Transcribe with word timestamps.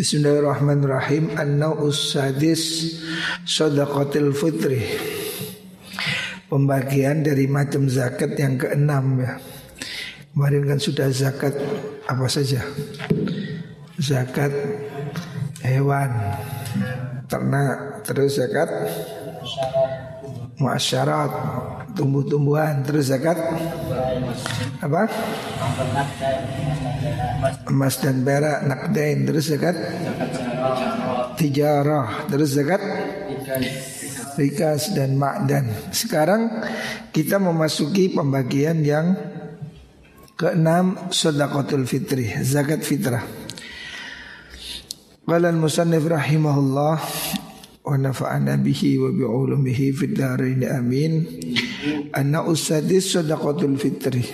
Bismillahirrahmanirrahim. 0.00 1.36
An-Nau'us 1.36 2.16
sadis 2.16 2.96
Sadaqatil 3.44 4.32
fitri. 4.32 4.80
Pembagian 6.48 7.20
dari 7.20 7.44
macam 7.44 7.84
zakat 7.84 8.32
yang 8.40 8.56
keenam 8.56 9.20
ya. 9.20 9.36
Kemarin 10.32 10.64
kan 10.64 10.80
sudah 10.80 11.12
zakat 11.12 11.52
apa 12.08 12.24
saja? 12.32 12.64
Zakat 14.00 14.48
hewan 15.68 16.08
Ternak 17.28 18.00
Terus 18.00 18.40
zakat 18.40 18.72
Masyarakat 20.56 21.92
Tumbuh-tumbuhan 21.92 22.88
Terus 22.88 23.12
zakat 23.12 23.36
Apa? 24.80 25.02
emas 27.70 27.96
dan 28.02 28.20
perak 28.26 28.66
nakdain 28.66 29.24
terus 29.24 29.48
zakat? 29.48 29.76
Tijarah 31.38 32.28
terus 32.28 32.52
zakat? 32.52 32.82
Rikas 34.36 34.96
dan 34.96 35.20
ma'dan. 35.20 35.92
Sekarang 35.92 36.64
kita 37.12 37.36
memasuki 37.36 38.14
pembagian 38.14 38.80
yang 38.84 39.16
keenam 40.38 41.12
sedekatul 41.12 41.84
fitri 41.84 42.30
zakat 42.40 42.80
fitrah. 42.80 43.24
Qala 45.28 45.52
al-musannif 45.52 46.02
rahimahullah 46.10 46.96
wa 47.80 47.96
nafa'ana 47.96 48.58
bihi 48.58 48.98
wa 48.98 49.14
bi'ulumihi 49.14 49.94
fid 49.94 50.18
dharain 50.18 50.64
amin 50.66 51.22
anna 52.12 52.44
usadis 52.44 53.16
sedekatul 53.16 53.76
fitri 53.80 54.24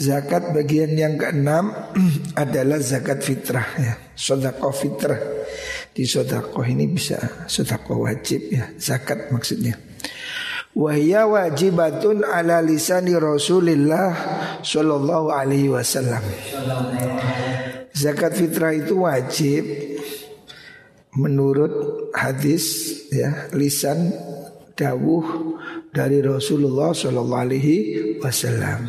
Zakat 0.00 0.56
bagian 0.56 0.96
yang 0.96 1.20
keenam 1.20 1.76
adalah 2.42 2.80
zakat 2.80 3.20
fitrah 3.20 3.68
ya. 3.76 3.94
Sodakoh 4.16 4.72
fitrah. 4.72 5.20
Di 5.92 6.08
sodakoh 6.08 6.64
ini 6.64 6.88
bisa 6.88 7.20
sodakoh 7.44 8.08
wajib 8.08 8.48
ya. 8.48 8.72
Zakat 8.80 9.28
maksudnya. 9.28 9.76
Wahya 10.72 11.28
wajibatun 11.28 12.24
ala 12.24 12.64
lisani 12.64 13.12
Rasulillah 13.12 14.08
Sallallahu 14.64 15.36
alaihi 15.36 15.68
wasallam. 15.68 16.24
Zakat 17.92 18.40
fitrah 18.40 18.72
itu 18.72 19.04
wajib 19.04 19.68
Menurut 21.12 22.08
hadis 22.16 22.64
ya 23.12 23.50
Lisan 23.52 24.14
dawuh 24.80 25.60
dari 25.92 26.24
Rasulullah 26.24 26.96
Sallallahu 26.96 27.44
alaihi 27.44 27.76
wasallam 28.16 28.80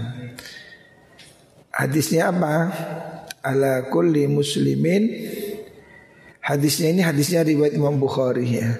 Hadisnya 1.72 2.31
apa? 2.31 2.56
Ala 3.44 3.92
kulli 3.92 4.31
muslimin 4.31 5.11
Hadisnya 6.39 6.95
ini 6.95 7.02
hadisnya 7.03 7.44
riwayat 7.44 7.75
Imam 7.75 8.00
Bukhari 8.00 8.48
ya 8.48 8.72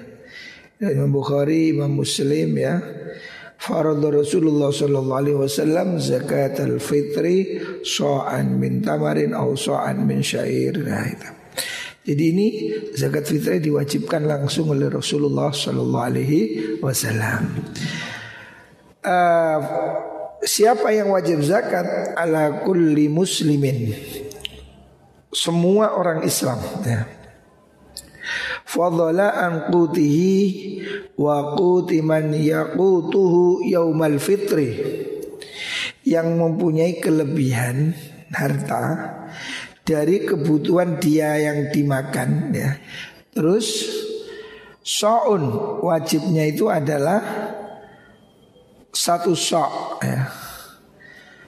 Imam 0.82 1.14
Bukhari, 1.14 1.70
Imam 1.70 1.94
Muslim 1.94 2.58
ya 2.58 2.82
Farad 3.62 4.02
Rasulullah 4.02 4.74
sallallahu 4.74 5.20
alaihi 5.22 5.38
wasallam 5.38 5.94
zakat 6.02 6.58
al-fitri 6.58 7.62
so'an 7.86 8.58
min 8.58 8.82
tamarin 8.82 9.30
atau 9.30 9.54
so'an 9.54 10.02
min 10.02 10.18
syair. 10.18 10.74
Nah, 10.82 11.06
itu. 11.06 11.41
Jadi 12.02 12.24
ini 12.34 12.46
zakat 12.98 13.30
fitri 13.30 13.62
diwajibkan 13.62 14.26
langsung 14.26 14.74
oleh 14.74 14.90
Rasulullah 14.90 15.54
sallallahu 15.54 16.06
alaihi 16.06 16.40
wasallam. 16.82 17.46
Uh, 19.02 19.58
Siapa 20.42 20.90
yang 20.90 21.14
wajib 21.14 21.38
zakat 21.46 22.18
ala 22.18 22.66
kulli 22.66 23.06
muslimin 23.06 23.94
Semua 25.30 25.94
orang 25.94 26.26
Islam 26.26 26.58
ya. 26.82 27.06
Fadhala 28.66 29.38
an 29.38 29.70
qutihi 29.70 30.34
wa 31.14 31.54
quti 31.54 32.02
man 32.02 32.34
yaqutuhu 32.34 33.62
yaumal 33.70 34.18
fitri 34.18 34.82
Yang 36.02 36.28
mempunyai 36.34 36.98
kelebihan 36.98 37.94
harta 38.34 38.82
dari 39.82 40.22
kebutuhan 40.22 40.98
dia 41.02 41.38
yang 41.38 41.70
dimakan 41.74 42.54
ya. 42.54 42.78
Terus 43.34 43.66
so'un 44.82 45.42
wajibnya 45.82 46.46
itu 46.46 46.70
adalah 46.70 47.20
satu 48.92 49.32
sok 49.34 50.02
ya. 50.04 50.22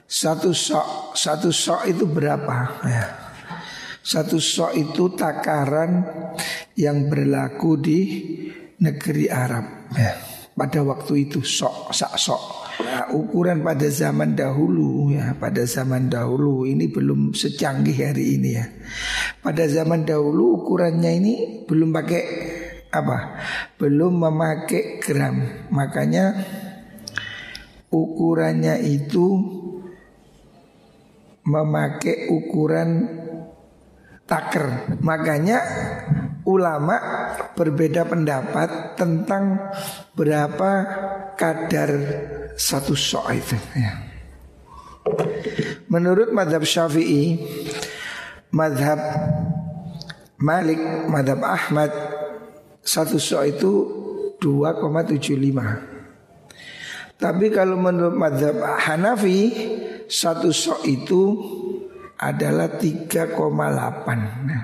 Satu 0.05 0.53
sok, 0.53 1.17
satu 1.17 1.49
sok 1.49 1.89
itu 1.89 2.05
berapa 2.05 2.57
ya? 2.85 3.05
Satu 4.05 4.37
sok 4.37 4.77
itu 4.77 5.17
takaran 5.17 6.05
yang 6.77 7.09
berlaku 7.09 7.73
di 7.81 7.99
negeri 8.77 9.25
Arab 9.33 9.89
ya. 9.97 10.13
Pada 10.55 10.85
waktu 10.85 11.27
itu 11.27 11.41
sok, 11.41 11.91
sak 11.91 12.13
sok. 12.15 12.64
Nah, 12.75 13.07
ukuran 13.15 13.63
pada 13.63 13.87
zaman 13.87 14.35
dahulu 14.35 15.07
ya, 15.15 15.31
pada 15.39 15.63
zaman 15.63 16.11
dahulu 16.11 16.67
ini 16.67 16.91
belum 16.91 17.31
secanggih 17.31 17.95
hari 17.95 18.35
ini 18.35 18.49
ya. 18.51 18.65
Pada 19.39 19.63
zaman 19.63 20.03
dahulu 20.03 20.59
ukurannya 20.59 21.11
ini 21.15 21.33
belum 21.63 21.95
pakai 21.95 22.23
apa? 22.91 23.39
Belum 23.79 24.19
memakai 24.19 24.99
gram. 24.99 25.67
Makanya 25.71 26.35
ukurannya 27.95 28.83
itu 28.83 29.25
memakai 31.47 32.27
ukuran 32.27 32.89
taker. 34.27 34.99
Makanya 34.99 35.57
ulama 36.43 36.97
berbeda 37.55 38.03
pendapat 38.05 38.99
tentang 38.99 39.71
berapa 40.13 40.71
kadar 41.39 41.91
satu 42.55 42.95
sok 42.95 43.25
itu. 43.35 43.57
Ya. 43.75 43.93
Menurut 45.91 46.33
madhab 46.33 46.65
syafi'i, 46.65 47.37
madhab 48.49 48.99
Malik, 50.35 50.81
madhab 51.07 51.39
Ahmad, 51.45 51.91
satu 52.81 53.21
sok 53.21 53.43
itu 53.45 53.71
2,75 54.41 55.95
tapi 57.15 57.47
kalau 57.47 57.79
menurut 57.79 58.15
madhab 58.15 58.59
Hanafi 58.59 59.39
Satu 60.05 60.51
sok 60.51 60.83
itu 60.85 61.21
adalah 62.19 62.75
3,8 62.75 63.39
nah, 64.45 64.63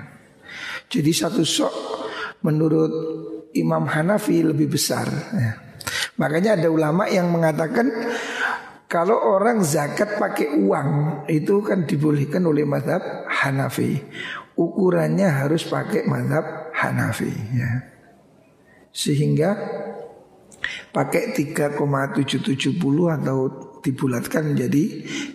Jadi 0.86 1.10
satu 1.10 1.42
sok 1.42 1.74
menurut 2.44 2.92
Imam 3.56 3.88
Hanafi 3.88 4.44
lebih 4.44 4.68
besar 4.68 5.08
ya. 5.32 5.52
Makanya 6.22 6.54
ada 6.54 6.70
ulama 6.70 7.10
yang 7.10 7.34
mengatakan 7.34 7.90
kalau 8.86 9.18
orang 9.18 9.66
zakat 9.66 10.22
pakai 10.22 10.54
uang 10.54 11.24
itu 11.26 11.58
kan 11.66 11.82
dibolehkan 11.82 12.46
oleh 12.46 12.62
madhab 12.62 13.26
Hanafi. 13.26 13.98
Ukurannya 14.54 15.26
harus 15.26 15.66
pakai 15.66 16.06
madhab 16.06 16.70
Hanafi 16.78 17.32
ya. 17.58 17.90
Sehingga 18.94 19.50
pakai 20.94 21.34
3,770 21.34 23.16
atau 23.18 23.38
dibulatkan 23.82 24.54
menjadi 24.54 24.84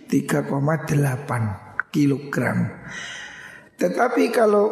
3,8 0.08 1.92
kilogram. 1.92 2.58
Tetapi 3.76 4.24
kalau 4.32 4.72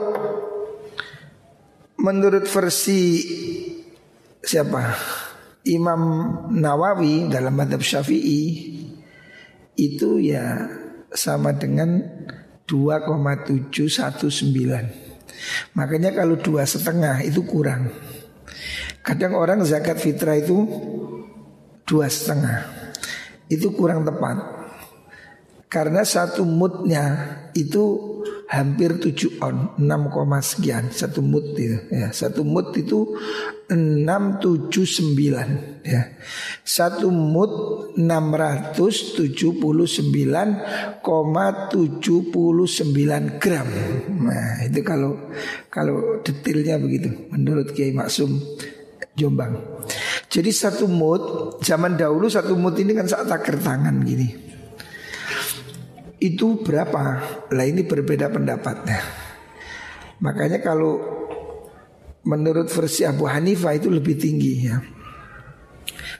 menurut 2.00 2.48
versi 2.48 3.02
siapa? 4.46 4.82
Imam 5.66 6.02
Nawawi 6.54 7.28
dalam 7.28 7.58
madhab 7.58 7.82
syafi'i 7.82 8.72
itu 9.76 10.22
ya 10.22 10.70
sama 11.12 11.52
dengan 11.58 12.00
2,719 12.66 15.06
Makanya 15.76 16.16
kalau 16.16 16.40
dua 16.40 16.64
setengah 16.64 17.22
itu 17.24 17.44
kurang. 17.44 17.92
Kadang 19.06 19.38
orang 19.38 19.62
zakat 19.68 20.02
fitrah 20.02 20.40
itu 20.40 20.66
dua 21.86 22.10
setengah, 22.10 22.66
itu 23.52 23.70
kurang 23.76 24.02
tepat. 24.02 24.55
Karena 25.76 26.08
satu 26.08 26.48
mutnya 26.48 27.36
itu 27.52 28.16
hampir 28.46 29.02
tujuh 29.02 29.42
on, 29.42 29.74
enam 29.82 30.14
koma 30.14 30.38
sekian 30.38 30.94
satu 30.94 31.26
mut 31.26 31.58
itu 31.58 31.82
ya 31.90 32.14
satu 32.14 32.46
mut 32.46 32.78
itu 32.78 33.18
enam 33.74 34.38
tujuh 34.38 34.86
sembilan 34.86 35.82
ya 35.82 36.14
satu 36.62 37.10
puluh 42.30 42.70
sembilan 42.70 43.42
gram 43.42 43.68
nah 44.22 44.62
itu 44.62 44.80
kalau 44.86 45.34
kalau 45.74 46.22
detailnya 46.22 46.78
begitu 46.78 47.10
menurut 47.34 47.74
Kiai 47.74 47.98
Maksum 47.98 48.30
Jombang. 49.16 49.56
Jadi 50.28 50.52
satu 50.52 50.92
mood 50.92 51.56
zaman 51.64 51.96
dahulu 51.96 52.28
satu 52.28 52.52
mood 52.60 52.76
ini 52.76 52.92
kan 52.92 53.08
saat 53.08 53.32
takir 53.32 53.56
tangan 53.64 54.04
gini. 54.04 54.55
Itu 56.26 56.66
berapa? 56.66 57.04
Lah 57.54 57.66
ini 57.66 57.86
berbeda 57.86 58.34
pendapatnya. 58.34 59.00
Makanya 60.26 60.64
kalau 60.64 60.98
menurut 62.26 62.72
versi 62.74 63.06
Abu 63.06 63.30
Hanifah 63.30 63.78
itu 63.78 63.94
lebih 63.94 64.18
tinggi 64.18 64.54
ya. 64.66 64.82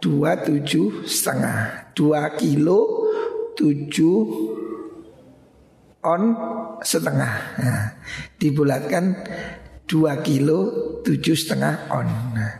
27 0.00 1.04
setengah 1.04 1.92
2 1.92 2.40
kilo 2.40 3.01
7 3.54 4.82
on 6.02 6.22
setengah. 6.82 7.32
Nah, 7.62 7.94
Dibulatkan 8.36 9.14
2 9.86 10.26
kilo 10.26 10.58
tujuh 11.04 11.36
setengah 11.36 11.86
on. 11.92 12.08
Nah, 12.34 12.52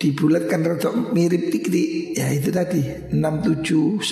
dibulatkan 0.00 0.66
rada 0.66 0.90
mirip 1.14 1.54
dikit 1.54 1.70
ya 2.18 2.34
itu 2.34 2.50
tadi 2.50 2.82
679 3.14 4.02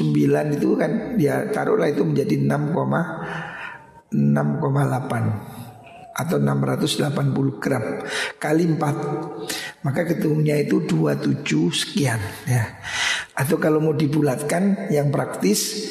itu 0.54 0.68
kan 0.78 1.18
ya 1.18 1.50
taruhlah 1.50 1.90
itu 1.90 2.06
menjadi 2.06 2.38
6,6,8 4.10 5.60
atau 6.10 6.36
680 6.36 7.62
gram 7.62 8.02
kali 8.36 8.64
4 8.76 9.86
maka 9.86 10.04
ketemunya 10.04 10.60
itu 10.60 10.84
27 10.84 11.46
sekian 11.72 12.20
ya. 12.44 12.64
Atau 13.32 13.56
kalau 13.56 13.80
mau 13.80 13.96
dibulatkan 13.96 14.92
yang 14.92 15.08
praktis 15.08 15.88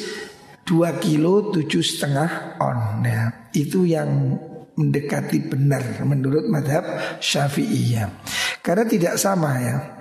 2 0.68 1.02
kilo 1.02 1.50
7 1.50 1.66
setengah 1.82 2.60
on 2.62 3.02
ya. 3.02 3.50
Itu 3.50 3.82
yang 3.82 4.38
mendekati 4.80 5.44
benar 5.44 5.82
menurut 6.08 6.48
madhab 6.48 6.84
syafi'iyah 7.20 8.08
karena 8.64 8.84
tidak 8.88 9.14
sama 9.20 9.60
ya 9.60 9.99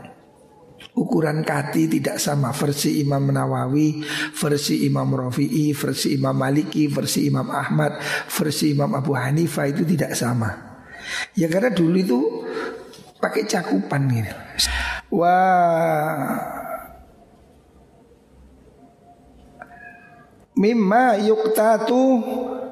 Ukuran 1.00 1.48
kati 1.48 1.88
tidak 1.88 2.20
sama. 2.20 2.52
Versi 2.52 3.00
Imam 3.00 3.24
Nawawi 3.32 4.04
Versi 4.36 4.84
Imam 4.84 5.08
Rafi'i 5.08 5.72
Versi 5.72 6.20
Imam 6.20 6.36
Maliki 6.36 6.92
Versi 6.92 7.32
Imam 7.32 7.48
Ahmad 7.48 8.04
Versi 8.28 8.76
Imam 8.76 8.92
Abu 8.92 9.16
Hanifah 9.16 9.72
itu 9.72 9.88
tidak 9.88 10.12
sama. 10.20 10.52
Ya 11.40 11.48
karena 11.48 11.72
dulu 11.72 11.96
itu 11.96 12.20
Pakai 13.20 13.44
cakupan 13.44 14.08
gitu. 14.16 14.32
Wah 15.12 16.40
Mimma 20.56 21.20
yuktatu 21.24 22.24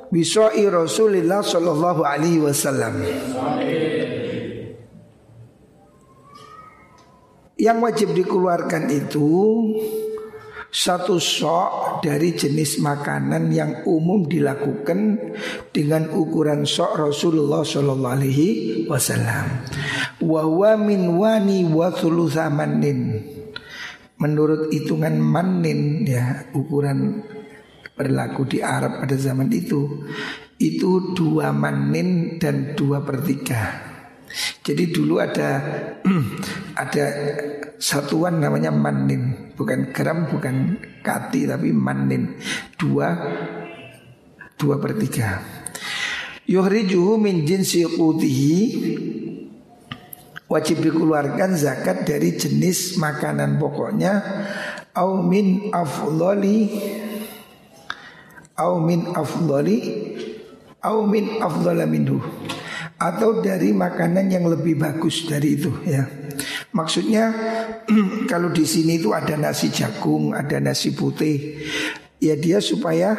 Biswa'i 0.08 0.68
Rasulullah 0.72 1.44
Sallallahu 1.44 2.04
Alaihi 2.04 2.40
Wasallam 2.40 3.04
Yang 7.58 7.78
wajib 7.82 8.10
dikeluarkan 8.14 8.86
itu 8.94 9.30
satu 10.68 11.18
sok 11.18 12.04
dari 12.06 12.38
jenis 12.38 12.78
makanan 12.84 13.50
yang 13.50 13.82
umum 13.90 14.30
dilakukan 14.30 15.18
dengan 15.74 16.12
ukuran 16.14 16.68
sok 16.68 17.10
Rasulullah 17.10 17.66
Shallallahu 17.66 18.14
Alaihi 18.14 18.50
Wasallam. 18.86 19.66
Wahwa 20.22 20.78
min 20.78 21.18
wani 21.18 21.66
wa 21.66 21.90
manin. 22.54 23.26
Menurut 24.18 24.70
hitungan 24.74 25.18
manin 25.18 26.06
ya 26.06 26.50
ukuran 26.54 27.26
berlaku 27.98 28.46
di 28.46 28.62
Arab 28.62 29.02
pada 29.02 29.18
zaman 29.18 29.50
itu 29.50 30.06
itu 30.58 31.14
dua 31.14 31.54
manin 31.54 32.38
dan 32.42 32.78
dua 32.78 33.02
per 33.06 33.22
tiga. 33.26 33.62
Jadi 34.62 34.92
dulu 34.92 35.22
ada 35.22 35.62
ada 36.82 37.06
satuan 37.78 38.42
namanya 38.42 38.74
manin, 38.74 39.54
bukan 39.54 39.94
gram, 39.94 40.30
bukan 40.30 40.82
kati, 41.02 41.46
tapi 41.50 41.70
manin 41.74 42.38
dua 42.78 43.14
dua 44.58 44.82
per 44.82 44.98
tiga. 44.98 45.42
Yuhrijuhu 46.48 47.20
min 47.22 47.46
jinsi 47.46 47.86
qutihi. 47.86 48.58
Wajib 50.48 50.80
dikeluarkan 50.80 51.60
zakat 51.60 52.08
dari 52.08 52.40
jenis 52.40 52.96
makanan 52.96 53.60
pokoknya. 53.60 54.24
Au 54.96 55.20
min 55.20 55.76
afdoli 55.76 56.72
Au 58.56 58.80
min 58.80 59.12
afdoli 59.12 59.80
Au 60.80 61.04
min 61.04 61.44
afdala 61.44 61.84
minhu. 61.84 62.24
Atau 62.96 63.44
dari 63.44 63.76
makanan 63.76 64.32
yang 64.32 64.48
lebih 64.48 64.80
bagus 64.80 65.28
dari 65.28 65.60
itu 65.60 65.70
ya. 65.84 66.08
Maksudnya 66.76 67.32
kalau 68.32 68.52
di 68.52 68.68
sini 68.68 69.00
itu 69.00 69.16
ada 69.16 69.36
nasi 69.40 69.72
jagung, 69.72 70.36
ada 70.36 70.60
nasi 70.60 70.92
putih, 70.92 71.64
ya 72.20 72.36
dia 72.36 72.60
supaya 72.60 73.16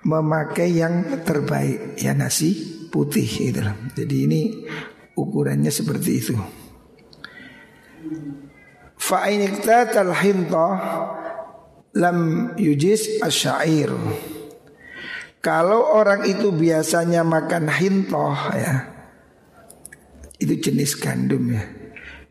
memakai 0.00 0.80
yang 0.80 1.24
terbaik 1.28 2.00
ya 2.00 2.16
nasi 2.16 2.56
putih 2.88 3.28
gitu 3.28 3.60
Jadi 3.94 4.16
ini 4.24 4.40
ukurannya 5.12 5.68
seperti 5.68 6.10
itu. 6.16 6.36
Fa'ainikta 9.00 9.92
talhinta 9.92 10.66
lam 11.96 12.18
yujis 12.56 13.20
asyair. 13.20 13.92
Kalau 15.40 15.96
orang 15.96 16.28
itu 16.28 16.52
biasanya 16.52 17.24
makan 17.24 17.72
hintoh 17.72 18.36
ya 18.52 18.92
itu 20.36 20.56
jenis 20.56 20.96
gandum 21.00 21.56
ya. 21.56 21.64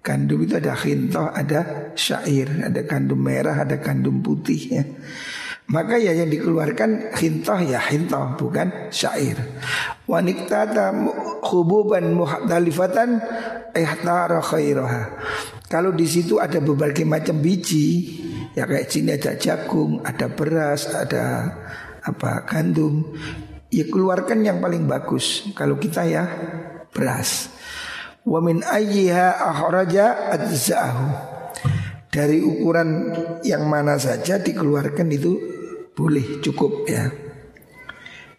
Gandum 0.09 0.41
itu 0.41 0.57
ada 0.57 0.73
khintoh, 0.73 1.29
ada 1.29 1.93
syair, 1.93 2.65
ada 2.65 2.81
gandum 2.81 3.21
merah, 3.21 3.61
ada 3.61 3.77
gandum 3.77 4.25
putih 4.25 4.61
ya. 4.73 4.81
Maka 5.69 6.01
ya 6.01 6.17
yang 6.17 6.33
dikeluarkan 6.33 7.13
khintoh 7.13 7.61
ya 7.61 7.77
khintoh 7.77 8.33
bukan 8.41 8.89
syair. 8.89 9.37
Waniktata 10.09 10.89
khububan 11.45 12.17
muhdalifatan 12.17 13.21
ihtara 13.77 14.41
khairaha. 14.41 15.13
Kalau 15.69 15.93
di 15.93 16.09
situ 16.09 16.41
ada 16.41 16.57
berbagai 16.57 17.05
macam 17.05 17.37
biji, 17.37 18.17
ya 18.57 18.65
kayak 18.65 18.89
sini 18.89 19.13
ada 19.13 19.37
jagung, 19.37 20.01
ada 20.01 20.25
beras, 20.25 20.89
ada 20.89 21.53
apa 22.01 22.49
gandum, 22.49 23.13
ya 23.69 23.85
keluarkan 23.85 24.41
yang 24.41 24.57
paling 24.57 24.89
bagus. 24.89 25.53
Kalau 25.53 25.77
kita 25.77 26.01
ya 26.09 26.25
beras. 26.89 27.58
Wa 28.27 28.39
min 28.43 28.63
ayyiha 28.63 29.55
adza'ahu. 30.35 31.07
Dari 32.09 32.41
ukuran 32.41 33.13
yang 33.45 33.69
mana 33.69 34.01
saja 34.01 34.41
dikeluarkan 34.41 35.07
itu 35.13 35.37
boleh 35.93 36.41
cukup 36.41 36.89
ya. 36.89 37.13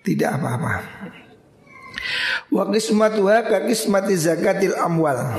Tidak 0.03 0.31
apa-apa. 0.33 0.75
Wa 2.51 2.67
qismatuha 2.67 3.47
ka 3.47 3.59
qismati 3.69 4.19
zakatil 4.19 4.75
amwal. 4.75 5.39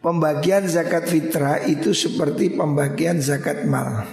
Pembagian 0.00 0.64
zakat 0.64 1.12
fitrah 1.12 1.60
itu 1.68 1.92
seperti 1.92 2.56
pembagian 2.56 3.20
zakat 3.20 3.68
mal. 3.68 4.08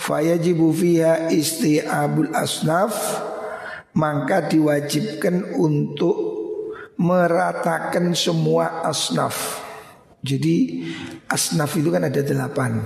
Fayajibu 0.00 0.72
fiha 0.72 1.28
isti'abul 1.28 2.32
asnaf 2.32 2.96
maka 3.92 4.48
diwajibkan 4.48 5.60
untuk 5.60 6.31
meratakan 7.02 8.14
semua 8.14 8.86
asnaf. 8.86 9.58
Jadi 10.22 10.86
asnaf 11.26 11.74
itu 11.74 11.90
kan 11.90 12.06
ada 12.06 12.22
delapan. 12.22 12.78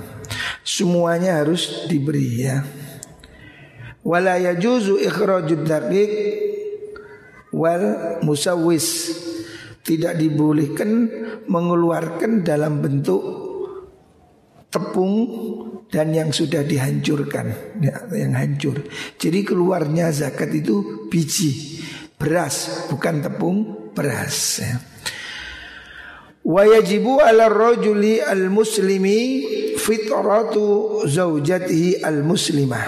Semuanya 0.65 1.45
harus 1.45 1.85
diberi 1.85 2.49
ya. 2.49 2.65
Wala 4.01 4.41
yajuzu 4.41 4.97
ikhrajud 5.05 5.69
wal 7.53 7.85
musawwis. 8.25 8.89
Tidak 9.87 10.19
dibolehkan 10.19 10.91
mengeluarkan 11.47 12.43
dalam 12.43 12.83
bentuk 12.83 13.23
tepung 14.67 15.15
dan 15.87 16.11
yang 16.11 16.35
sudah 16.35 16.67
dihancurkan, 16.67 17.79
ya, 17.79 17.95
yang 18.11 18.35
hancur. 18.35 18.83
Jadi 19.15 19.47
keluarnya 19.47 20.11
zakat 20.11 20.51
itu 20.59 21.07
biji 21.07 21.76
beras, 22.17 22.89
bukan 22.89 23.25
tepung 23.25 23.59
beras. 23.93 24.61
Ya. 24.61 24.77
Wa 26.47 26.63
yajibu 26.63 27.19
ala 27.19 27.51
rajuli 27.51 28.23
al 28.23 28.49
muslimi 28.53 29.43
fitratu 29.77 31.03
zaujatihi 31.09 32.05
al 32.05 32.23
muslimah. 32.23 32.87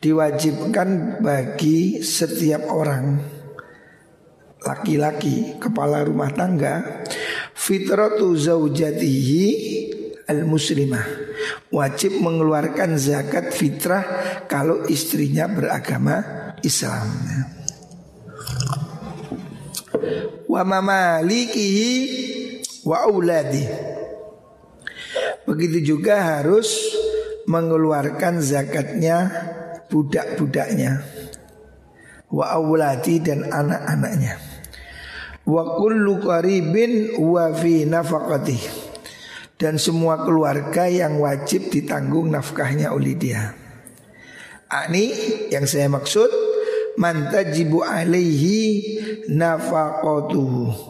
Diwajibkan 0.00 1.20
bagi 1.20 2.00
setiap 2.00 2.72
orang 2.72 3.20
laki-laki 4.64 5.60
kepala 5.60 6.04
rumah 6.04 6.32
tangga 6.32 7.04
fitratu 7.52 8.32
zaujatihi 8.32 9.44
al 10.28 10.44
muslimah 10.48 11.06
wajib 11.72 12.16
mengeluarkan 12.20 12.96
zakat 12.96 13.52
fitrah 13.52 14.04
kalau 14.48 14.84
istrinya 14.88 15.48
beragama 15.48 16.39
Islam. 16.62 17.08
Wa 20.50 20.62
mamalikihi 20.66 21.92
wa 22.84 23.06
auladi. 23.06 23.64
Begitu 25.46 25.96
juga 25.96 26.38
harus 26.38 26.70
mengeluarkan 27.50 28.38
zakatnya 28.38 29.30
budak-budaknya 29.90 31.02
wa 32.30 32.46
auladi 32.54 33.18
dan 33.18 33.50
anak-anaknya. 33.50 34.38
Wa 35.44 35.76
kullu 35.76 36.22
qaribin 36.22 37.18
wa 37.18 37.50
fi 37.50 37.82
nafaqati. 37.84 38.58
Dan 39.60 39.76
semua 39.76 40.24
keluarga 40.24 40.88
yang 40.88 41.20
wajib 41.20 41.68
ditanggung 41.68 42.32
nafkahnya 42.32 42.96
oleh 42.96 43.12
dia. 43.12 43.59
Ani 44.70 45.10
yang 45.50 45.66
saya 45.66 45.90
maksud 45.90 46.30
mantajibu 46.94 47.82
alaihi 47.82 48.58
nafaqatuhu. 49.26 50.88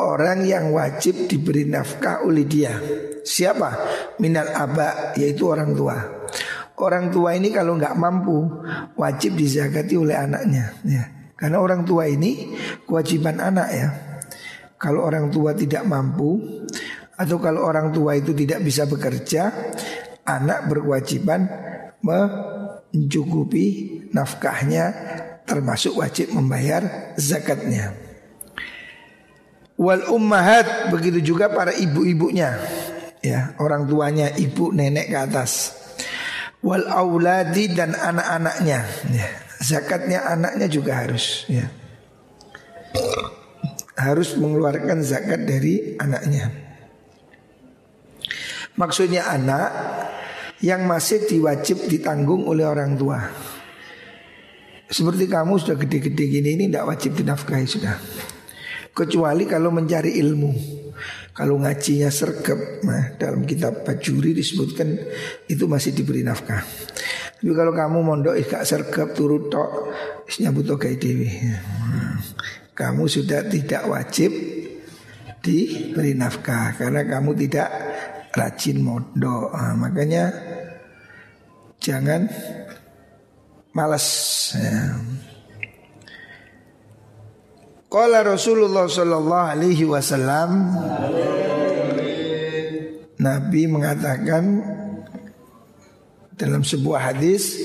Orang 0.00 0.48
yang 0.48 0.72
wajib 0.72 1.28
diberi 1.28 1.68
nafkah 1.68 2.24
oleh 2.24 2.48
dia. 2.48 2.72
Siapa? 3.20 3.70
Minal 4.16 4.48
aba 4.56 5.12
yaitu 5.20 5.44
orang 5.44 5.76
tua. 5.76 5.96
Orang 6.80 7.12
tua 7.12 7.36
ini 7.36 7.52
kalau 7.52 7.76
nggak 7.76 7.92
mampu 8.00 8.40
wajib 8.96 9.36
dizakati 9.36 10.00
oleh 10.00 10.16
anaknya. 10.16 10.72
Ya. 10.88 11.04
Karena 11.36 11.60
orang 11.60 11.84
tua 11.84 12.08
ini 12.08 12.56
kewajiban 12.88 13.36
anak 13.36 13.68
ya. 13.68 13.88
Kalau 14.80 15.04
orang 15.04 15.28
tua 15.28 15.52
tidak 15.52 15.84
mampu 15.84 16.40
atau 17.20 17.36
kalau 17.36 17.68
orang 17.68 17.92
tua 17.92 18.16
itu 18.16 18.32
tidak 18.32 18.64
bisa 18.64 18.88
bekerja, 18.88 19.52
anak 20.24 20.72
berkewajiban 20.72 21.44
mencukupi 22.90 23.66
nafkahnya 24.10 24.84
termasuk 25.46 25.98
wajib 25.98 26.30
membayar 26.34 27.14
zakatnya. 27.18 27.94
Wal 29.80 30.12
ummahat 30.12 30.92
begitu 30.92 31.32
juga 31.34 31.48
para 31.48 31.72
ibu-ibunya 31.72 32.60
ya, 33.24 33.56
orang 33.56 33.88
tuanya 33.88 34.28
ibu 34.36 34.70
nenek 34.70 35.08
ke 35.08 35.16
atas. 35.16 35.74
Wal 36.60 36.84
auladi 36.84 37.72
dan 37.72 37.96
anak-anaknya 37.96 38.78
ya. 39.08 39.28
Zakatnya 39.60 40.24
anaknya 40.24 40.66
juga 40.68 41.04
harus 41.04 41.44
ya. 41.48 41.68
Harus 43.96 44.36
mengeluarkan 44.36 45.04
zakat 45.04 45.44
dari 45.44 45.96
anaknya. 46.00 46.48
Maksudnya 48.76 49.28
anak 49.28 49.68
yang 50.60 50.84
masih 50.84 51.24
diwajib 51.24 51.88
ditanggung 51.88 52.44
oleh 52.44 52.68
orang 52.68 52.96
tua. 52.96 53.20
Seperti 54.90 55.30
kamu 55.30 55.54
sudah 55.56 55.76
gede-gede 55.78 56.24
gini 56.26 56.58
ini 56.58 56.64
tidak 56.68 56.90
wajib 56.90 57.14
dinafkahi 57.16 57.66
sudah. 57.66 57.96
Kecuali 58.90 59.46
kalau 59.46 59.70
mencari 59.70 60.18
ilmu. 60.18 60.52
Kalau 61.30 61.56
ngajinya 61.56 62.10
sergap, 62.12 62.84
nah 62.84 63.16
dalam 63.16 63.48
kitab 63.48 63.86
Bajuri 63.86 64.36
disebutkan 64.36 64.98
itu 65.48 65.64
masih 65.64 65.96
diberi 65.96 66.20
nafkah. 66.20 66.60
Tapi 67.40 67.56
kalau 67.56 67.72
kamu 67.72 67.98
mondok 68.04 68.36
gak 68.44 68.68
sergap 68.68 69.16
turut 69.16 69.48
tok, 69.48 69.88
nyambut 70.42 70.68
togai 70.68 71.00
dewi. 71.00 71.32
Kamu 72.76 73.08
sudah 73.08 73.48
tidak 73.48 73.88
wajib 73.88 74.28
diberi 75.40 76.12
nafkah 76.12 76.76
karena 76.76 77.00
kamu 77.08 77.32
tidak 77.46 77.68
rajin 78.34 78.78
mondok. 78.82 79.50
Nah, 79.54 79.74
makanya 79.74 80.30
jangan 81.82 82.30
malas. 83.74 84.06
Ya. 84.54 84.98
Qala 87.90 88.22
Rasulullah 88.22 88.86
sallallahu 88.86 89.50
alaihi 89.50 89.82
wasallam 89.82 90.78
Nabi 93.18 93.66
mengatakan 93.66 94.62
dalam 96.38 96.62
sebuah 96.62 97.10
hadis 97.10 97.58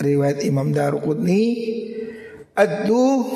riwayat 0.00 0.40
Imam 0.48 0.72
Daruqutni 0.72 1.44
addu 2.56 3.28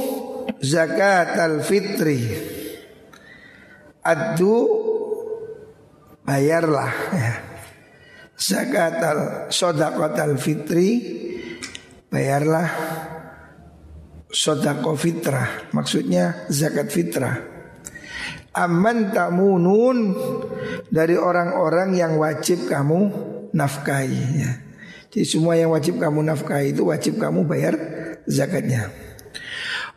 zakat 0.65 1.37
al-fitri 1.37 2.25
addu 4.01 4.80
bayarlah 6.31 6.95
ya. 7.11 7.35
zakat 8.39 9.03
al 9.03 9.21
sodakot 9.51 10.15
al 10.15 10.39
fitri 10.39 11.03
bayarlah 12.07 12.71
sodako 14.31 14.95
fitrah 14.95 15.75
maksudnya 15.75 16.47
zakat 16.47 16.87
fitrah 16.95 17.35
aman 18.55 19.11
tamunun 19.11 20.15
dari 20.87 21.19
orang-orang 21.19 21.99
yang 21.99 22.19
wajib 22.19 22.67
kamu 22.67 23.11
nafkahi 23.55 24.23
ya. 24.43 24.53
Jadi 25.11 25.27
semua 25.27 25.59
yang 25.59 25.75
wajib 25.75 25.99
kamu 25.99 26.23
nafkahi 26.23 26.71
itu 26.71 26.87
wajib 26.87 27.19
kamu 27.19 27.43
bayar 27.43 27.75
zakatnya. 28.31 28.91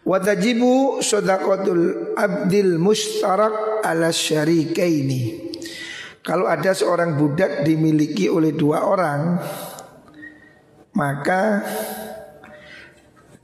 Watajibu 0.03 0.99
sodakotul 1.05 2.13
abdil 2.17 2.81
mustarak 2.81 3.85
ala 3.85 4.09
syarikaini. 4.09 5.52
Kalau 6.23 6.47
ada 6.47 6.71
seorang 6.71 7.19
budak 7.19 7.67
dimiliki 7.67 8.31
oleh 8.31 8.55
dua 8.55 8.87
orang, 8.87 9.43
maka 10.95 11.59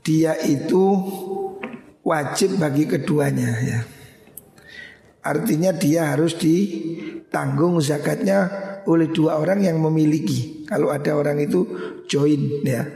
dia 0.00 0.32
itu 0.40 0.96
wajib 2.00 2.56
bagi 2.56 2.88
keduanya 2.88 3.52
ya. 3.60 3.80
Artinya 5.20 5.76
dia 5.76 6.16
harus 6.16 6.40
ditanggung 6.40 7.84
zakatnya 7.84 8.48
oleh 8.88 9.12
dua 9.12 9.36
orang 9.36 9.60
yang 9.60 9.76
memiliki. 9.76 10.64
Kalau 10.64 10.88
ada 10.88 11.12
orang 11.12 11.36
itu 11.36 11.68
join 12.08 12.64
ya, 12.64 12.88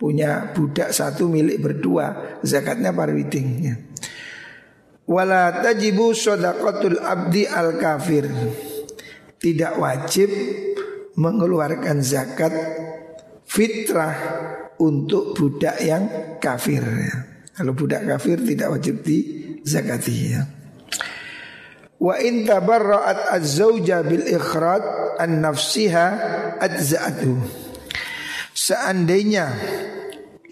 punya 0.00 0.56
budak 0.56 0.96
satu 0.96 1.28
milik 1.28 1.60
berdua, 1.60 2.40
zakatnya 2.40 2.96
parwiting 2.96 3.48
ya. 3.60 3.76
Wala 5.04 5.60
tajibu 5.60 6.16
abdi 7.04 7.44
al 7.44 7.76
kafir. 7.76 8.24
Tidak 9.36 9.76
wajib 9.76 10.30
mengeluarkan 11.16 12.00
zakat 12.00 12.52
fitrah 13.46 14.16
untuk 14.80 15.32
budak 15.32 15.76
yang 15.80 16.36
kafir 16.42 16.82
ya. 16.82 17.16
Kalau 17.56 17.72
budak 17.72 18.04
kafir 18.04 18.36
tidak 18.44 18.68
wajib 18.76 19.00
di 19.00 19.18
zakati 19.64 20.16
ya. 20.28 20.44
Wa 21.96 22.20
in 22.20 22.44
tabarra'at 22.44 23.32
az-zawja 23.40 24.04
bil 24.04 24.28
ikhraj 24.28 25.16
an 25.16 25.40
nafsiha 25.40 26.06
adza'atu. 26.60 27.64
Seandainya 28.52 29.56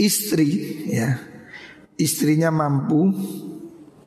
istri 0.00 0.88
ya, 0.88 1.21
istrinya 2.00 2.49
mampu 2.49 3.12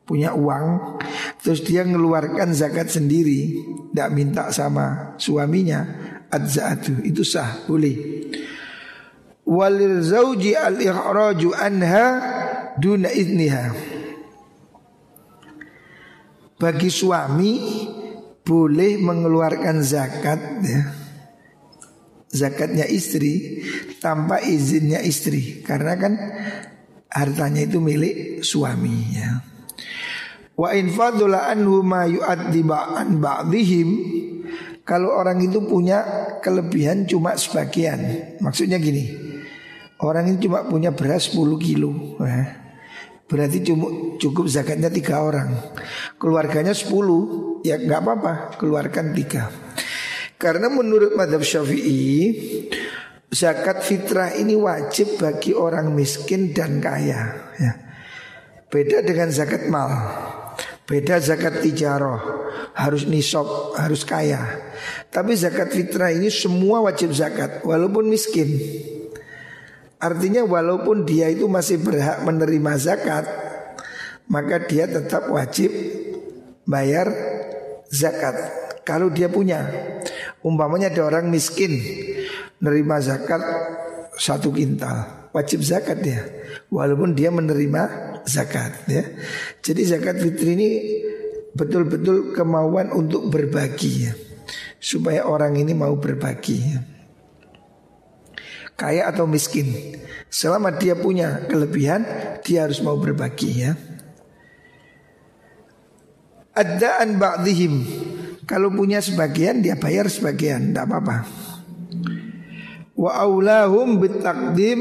punya 0.07 0.31
uang 0.31 0.97
terus 1.43 1.61
dia 1.67 1.83
mengeluarkan 1.83 2.55
zakat 2.55 2.87
sendiri 2.87 3.59
tidak 3.91 4.09
minta 4.15 4.43
sama 4.55 5.19
suaminya 5.19 5.83
adza'atu 6.31 7.03
itu 7.03 7.27
sah 7.27 7.67
boleh 7.67 8.23
walil 9.43 9.99
zauji 9.99 10.55
al 10.55 10.79
ikhraju 10.79 11.51
anha 11.59 12.05
duna 12.79 13.11
idniha 13.11 13.97
bagi 16.57 16.89
suami 16.89 17.53
boleh 18.41 18.97
mengeluarkan 18.97 19.83
zakat 19.83 20.41
ya. 20.65 20.81
Zakatnya 22.27 22.83
istri 22.87 23.63
tanpa 24.03 24.43
izinnya 24.43 24.99
istri 24.99 25.63
karena 25.63 25.95
kan 25.95 26.13
hartanya 27.07 27.63
itu 27.63 27.79
milik 27.79 28.43
suami 28.43 29.15
ya. 29.15 29.56
Wa 30.57 30.73
in 30.73 30.89
fadula 30.89 31.53
anhu 31.53 31.85
ma 31.85 32.09
yu'addi 32.09 32.65
ba'an 32.65 33.21
ba'dihim 33.21 33.89
kalau 34.87 35.11
orang 35.11 35.43
itu 35.43 35.59
punya 35.67 35.99
kelebihan 36.39 37.03
cuma 37.03 37.35
sebagian. 37.35 37.99
Maksudnya 38.39 38.79
gini. 38.79 39.11
Orang 39.99 40.31
ini 40.31 40.39
cuma 40.39 40.63
punya 40.63 40.95
beras 40.95 41.35
10 41.35 41.59
kilo. 41.59 42.15
Ya. 42.23 42.67
Berarti 43.27 43.59
cuma 43.67 44.15
cukup 44.15 44.47
zakatnya 44.47 44.87
tiga 44.87 45.19
orang 45.19 45.51
Keluarganya 46.15 46.71
sepuluh 46.71 47.59
Ya 47.59 47.75
nggak 47.75 47.99
apa-apa 47.99 48.55
Keluarkan 48.55 49.11
tiga 49.11 49.51
Karena 50.39 50.71
menurut 50.71 51.11
madhab 51.11 51.43
syafi'i 51.43 52.31
Zakat 53.27 53.83
fitrah 53.83 54.31
ini 54.39 54.55
wajib 54.55 55.19
bagi 55.19 55.51
orang 55.51 55.91
miskin 55.91 56.55
dan 56.55 56.79
kaya 56.79 57.51
ya. 57.59 57.73
Beda 58.71 59.03
dengan 59.03 59.27
zakat 59.27 59.67
mal 59.67 59.91
Beda 60.87 61.19
zakat 61.19 61.59
tijaroh 61.59 62.47
Harus 62.71 63.03
nisab, 63.03 63.75
harus 63.75 64.07
kaya. 64.07 64.39
Tapi 65.11 65.35
zakat 65.35 65.75
fitrah 65.75 66.15
ini 66.15 66.31
semua 66.31 66.79
wajib 66.79 67.11
zakat 67.11 67.59
Walaupun 67.67 68.07
miskin. 68.07 68.55
Artinya 69.99 70.47
walaupun 70.47 71.03
dia 71.03 71.27
itu 71.27 71.51
masih 71.51 71.83
berhak 71.83 72.23
menerima 72.23 72.73
zakat 72.79 73.27
Maka 74.31 74.63
dia 74.63 74.87
tetap 74.87 75.27
wajib 75.27 75.73
bayar 76.63 77.11
zakat. 77.91 78.35
Kalau 78.87 79.11
dia 79.11 79.27
punya 79.27 79.67
Umpamanya 80.39 80.87
ada 80.87 81.03
orang 81.03 81.27
miskin 81.27 81.75
Nerima 82.63 83.03
zakat 83.03 83.43
satu 84.15 84.55
kintal 84.55 85.27
Wajib 85.35 85.59
zakat 85.67 85.99
dia 85.99 86.36
Walaupun 86.69 87.13
dia 87.13 87.29
menerima 87.29 87.81
zakat 88.27 88.87
ya. 88.89 89.03
Jadi 89.63 89.81
zakat 89.87 90.19
fitri 90.19 90.53
ini 90.57 90.69
betul-betul 91.55 92.33
kemauan 92.33 92.91
untuk 92.93 93.29
berbagi 93.31 93.91
ya. 94.09 94.13
Supaya 94.77 95.25
orang 95.25 95.57
ini 95.57 95.73
mau 95.73 95.97
berbagi 95.97 96.57
ya 96.59 96.79
kaya 98.77 99.09
atau 99.09 99.25
miskin. 99.25 99.97
Selama 100.29 100.71
dia 100.77 100.93
punya 100.93 101.49
kelebihan, 101.49 102.05
dia 102.45 102.69
harus 102.69 102.79
mau 102.79 102.95
berbagi 102.95 103.65
ya. 103.65 103.73
Adaan 106.53 107.17
ba'dihim. 107.17 107.73
Kalau 108.47 108.71
punya 108.71 109.03
sebagian 109.03 109.59
dia 109.59 109.75
bayar 109.75 110.07
sebagian, 110.07 110.71
tidak 110.71 110.87
apa-apa. 110.87 111.27
Wa 112.95 113.11
aulahum 113.27 113.99
bitaqdim 113.99 114.79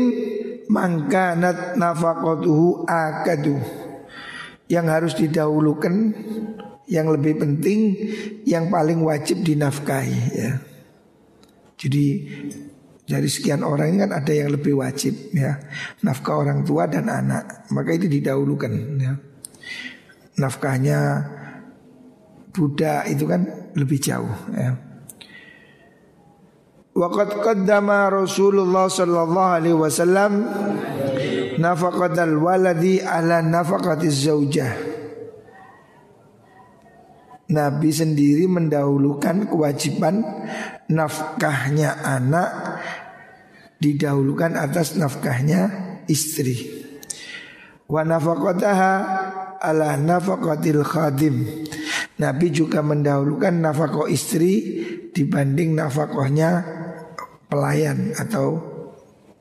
mangkanat 0.69 1.79
nafaqatuhu 1.79 2.87
akadu. 2.87 3.59
Yang 4.67 4.87
harus 4.91 5.13
didahulukan 5.15 5.95
yang 6.91 7.07
lebih 7.11 7.39
penting 7.39 7.95
yang 8.43 8.67
paling 8.67 9.03
wajib 9.03 9.43
dinafkahi 9.47 10.21
ya. 10.35 10.53
Jadi 11.77 12.07
dari 13.07 13.29
sekian 13.31 13.63
orang 13.63 13.95
ini 13.95 13.99
kan 14.03 14.13
ada 14.19 14.33
yang 14.35 14.51
lebih 14.51 14.83
wajib 14.83 15.15
ya 15.31 15.63
Nafkah 16.03 16.43
orang 16.43 16.67
tua 16.67 16.91
dan 16.91 17.07
anak 17.07 17.71
Maka 17.71 17.95
itu 17.95 18.11
didahulukan 18.11 18.73
ya 18.99 19.15
Nafkahnya 20.43 20.99
Buddha 22.51 23.07
itu 23.07 23.29
kan 23.29 23.47
lebih 23.79 24.03
jauh 24.03 24.35
ya 24.51 24.86
Waqad 26.97 27.45
qaddama 27.45 28.09
Rasulullah 28.09 28.89
sallallahu 28.89 29.53
alaihi 29.61 29.77
wasallam 29.77 30.49
nafaqatal 31.61 32.41
waladi 32.41 33.05
ala 33.05 33.45
nafaqatiz 33.45 34.25
zaujah. 34.25 34.73
Nabi 37.53 37.93
sendiri 37.93 38.49
mendahulukan 38.49 39.45
kewajiban 39.45 40.25
nafkahnya 40.89 42.01
anak 42.01 42.81
didahulukan 43.77 44.57
atas 44.57 44.97
nafkahnya 44.97 45.69
istri. 46.09 46.65
Wa 47.93 48.09
nafaqataha 48.09 48.93
ala 49.61 50.01
nafaqatil 50.01 50.81
khadim. 50.81 51.45
Nabi 52.17 52.49
juga 52.49 52.81
mendahulukan 52.81 53.53
nafkah 53.53 54.09
istri 54.09 54.81
dibanding 55.13 55.77
nafkahnya 55.77 56.65
pelayan 57.47 58.15
atau 58.19 58.59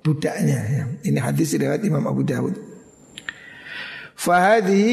budaknya. 0.05 0.93
Ini 1.01 1.17
hadis 1.17 1.57
riwayat 1.57 1.81
Imam 1.81 2.05
Abu 2.05 2.21
Dawud. 2.21 2.55
Fahadi 4.15 4.87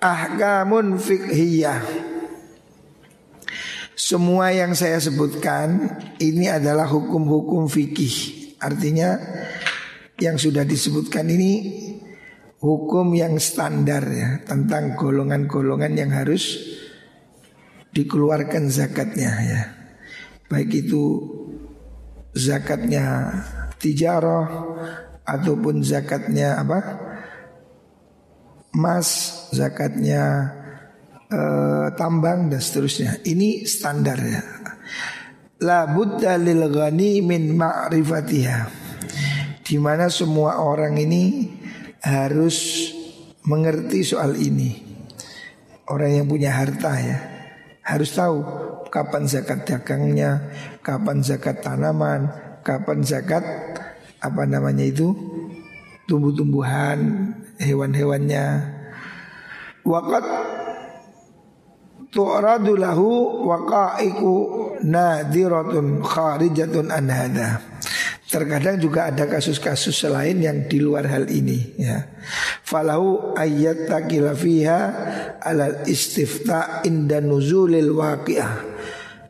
ahkamun 0.00 0.96
fiqhiyah. 0.96 1.84
Semua 3.96 4.52
yang 4.52 4.76
saya 4.76 5.00
sebutkan 5.00 5.88
ini 6.20 6.52
adalah 6.52 6.84
hukum-hukum 6.88 7.66
fikih. 7.66 8.56
Artinya 8.60 9.16
yang 10.20 10.36
sudah 10.40 10.64
disebutkan 10.64 11.28
ini 11.28 11.52
hukum 12.60 13.12
yang 13.12 13.36
standar 13.36 14.04
ya 14.08 14.40
tentang 14.48 14.96
golongan-golongan 14.96 15.92
yang 15.96 16.12
harus 16.12 16.60
dikeluarkan 17.92 18.68
zakatnya 18.68 19.32
ya. 19.44 19.62
Baik 20.46 20.86
itu 20.86 21.02
zakatnya 22.36 23.32
tijarah 23.80 24.44
ataupun 25.24 25.80
zakatnya 25.80 26.60
apa? 26.60 26.80
emas, 28.76 29.08
zakatnya 29.56 30.52
uh, 31.32 31.88
tambang 31.96 32.52
dan 32.52 32.60
seterusnya. 32.60 33.24
Ini 33.24 33.64
standar 33.64 34.20
ya. 34.20 34.44
La 35.64 35.88
budda 35.88 36.36
lil 36.36 36.68
ghani 36.68 37.24
min 37.24 37.56
ma'rifatiha. 37.56 38.60
Di 39.64 39.80
mana 39.80 40.12
semua 40.12 40.60
orang 40.60 41.00
ini 41.00 41.48
harus 42.04 42.92
mengerti 43.48 44.04
soal 44.04 44.36
ini. 44.36 44.84
Orang 45.88 46.12
yang 46.12 46.28
punya 46.28 46.52
harta 46.52 46.92
ya 47.00 47.18
harus 47.86 48.10
tahu 48.10 48.42
kapan 48.88 49.24
zakat 49.28 49.66
dagangnya, 49.66 50.50
kapan 50.82 51.20
zakat 51.22 51.60
tanaman, 51.62 52.30
kapan 52.62 53.02
zakat 53.02 53.44
apa 54.22 54.42
namanya 54.48 54.82
itu 54.82 55.12
tumbuh-tumbuhan, 56.06 57.30
hewan-hewannya. 57.58 58.74
Wakat 59.86 60.24
tu'radu 62.10 62.74
lahu 62.74 63.44
waqa'iku 63.46 64.34
nadiratun 64.82 66.02
kharijatun 66.02 66.90
an. 66.90 67.10
Terkadang 68.26 68.82
juga 68.82 69.06
ada 69.06 69.30
kasus-kasus 69.30 69.94
selain 69.94 70.34
yang 70.42 70.66
di 70.66 70.82
luar 70.82 71.06
hal 71.06 71.30
ini 71.30 71.78
ya. 71.78 72.10
Falahu 72.66 73.38
ayat 73.38 73.86
takila 73.86 74.34
fiha 74.34 74.80
alal 75.38 75.86
istifta 75.86 76.82
inda 76.82 77.22
nuzulil 77.22 77.94
waqi'ah. 77.94 78.75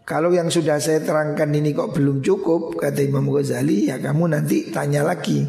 Kalau 0.07 0.31
yang 0.31 0.47
sudah 0.47 0.79
saya 0.79 1.03
terangkan 1.03 1.51
ini 1.51 1.75
kok 1.75 1.91
belum 1.91 2.23
cukup 2.23 2.79
kata 2.79 3.03
Imam 3.03 3.27
Ghazali 3.27 3.91
ya 3.91 3.99
kamu 3.99 4.39
nanti 4.39 4.71
tanya 4.71 5.03
lagi. 5.03 5.43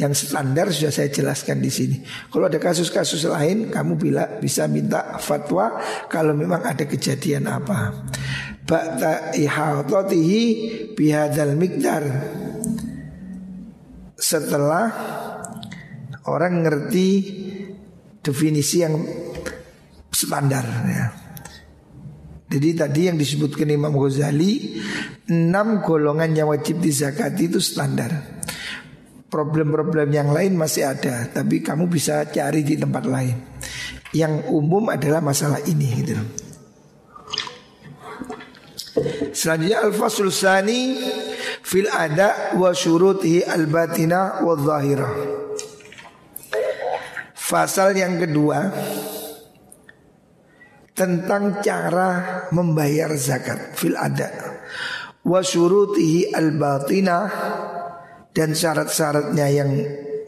Yang 0.00 0.32
standar 0.32 0.72
sudah 0.72 0.88
saya 0.88 1.12
jelaskan 1.12 1.60
di 1.60 1.68
sini. 1.68 1.96
Kalau 2.32 2.48
ada 2.48 2.56
kasus-kasus 2.56 3.28
lain 3.28 3.68
kamu 3.68 4.00
bila 4.00 4.40
bisa 4.40 4.64
minta 4.72 5.20
fatwa 5.20 5.76
kalau 6.08 6.32
memang 6.32 6.64
ada 6.64 6.88
kejadian 6.88 7.44
apa. 7.44 8.08
Ba'ta 8.64 9.36
ihatatihi 9.36 10.42
bihadzal 10.96 11.52
mikdar. 11.60 12.04
Setelah 14.16 14.88
Orang 16.30 16.60
ngerti 16.60 17.08
definisi 18.20 18.84
yang 18.84 19.00
standar 20.12 20.66
ya. 20.84 21.06
Jadi 22.50 22.74
tadi 22.74 23.06
yang 23.06 23.14
disebutkan 23.14 23.70
Imam 23.70 23.94
Ghazali 23.94 24.82
Enam 25.30 25.78
golongan 25.86 26.34
yang 26.34 26.50
wajib 26.50 26.82
dizakati 26.82 27.46
itu 27.46 27.62
standar. 27.62 28.42
Problem-problem 29.30 30.10
yang 30.10 30.34
lain 30.34 30.58
masih 30.58 30.90
ada 30.90 31.30
Tapi 31.30 31.62
kamu 31.62 31.86
bisa 31.86 32.26
cari 32.26 32.66
di 32.66 32.74
tempat 32.74 33.06
lain. 33.06 33.38
Yang 34.10 34.50
umum 34.50 34.90
adalah 34.90 35.22
masalah 35.22 35.62
ini 35.70 35.88
gitu 36.02 36.18
Selanjutnya 39.30 39.86
Al-Fasul 39.86 40.34
Sani 40.34 40.98
Fil 41.62 41.86
ada 41.86 42.58
wa 42.58 42.74
syurutihi 42.74 43.46
al-batina 43.46 44.42
wa 44.42 44.58
zahira 44.58 45.06
Fasal 47.38 47.94
yang 47.94 48.18
kedua 48.18 48.74
tentang 51.00 51.64
cara 51.64 52.44
membayar 52.52 53.08
zakat 53.16 53.72
fil 53.72 53.96
ada 53.96 54.28
wa 55.24 55.40
syurutihi 55.40 56.36
al 56.36 56.52
batinah 56.60 57.24
dan 58.36 58.52
syarat-syaratnya 58.52 59.46
yang 59.48 59.70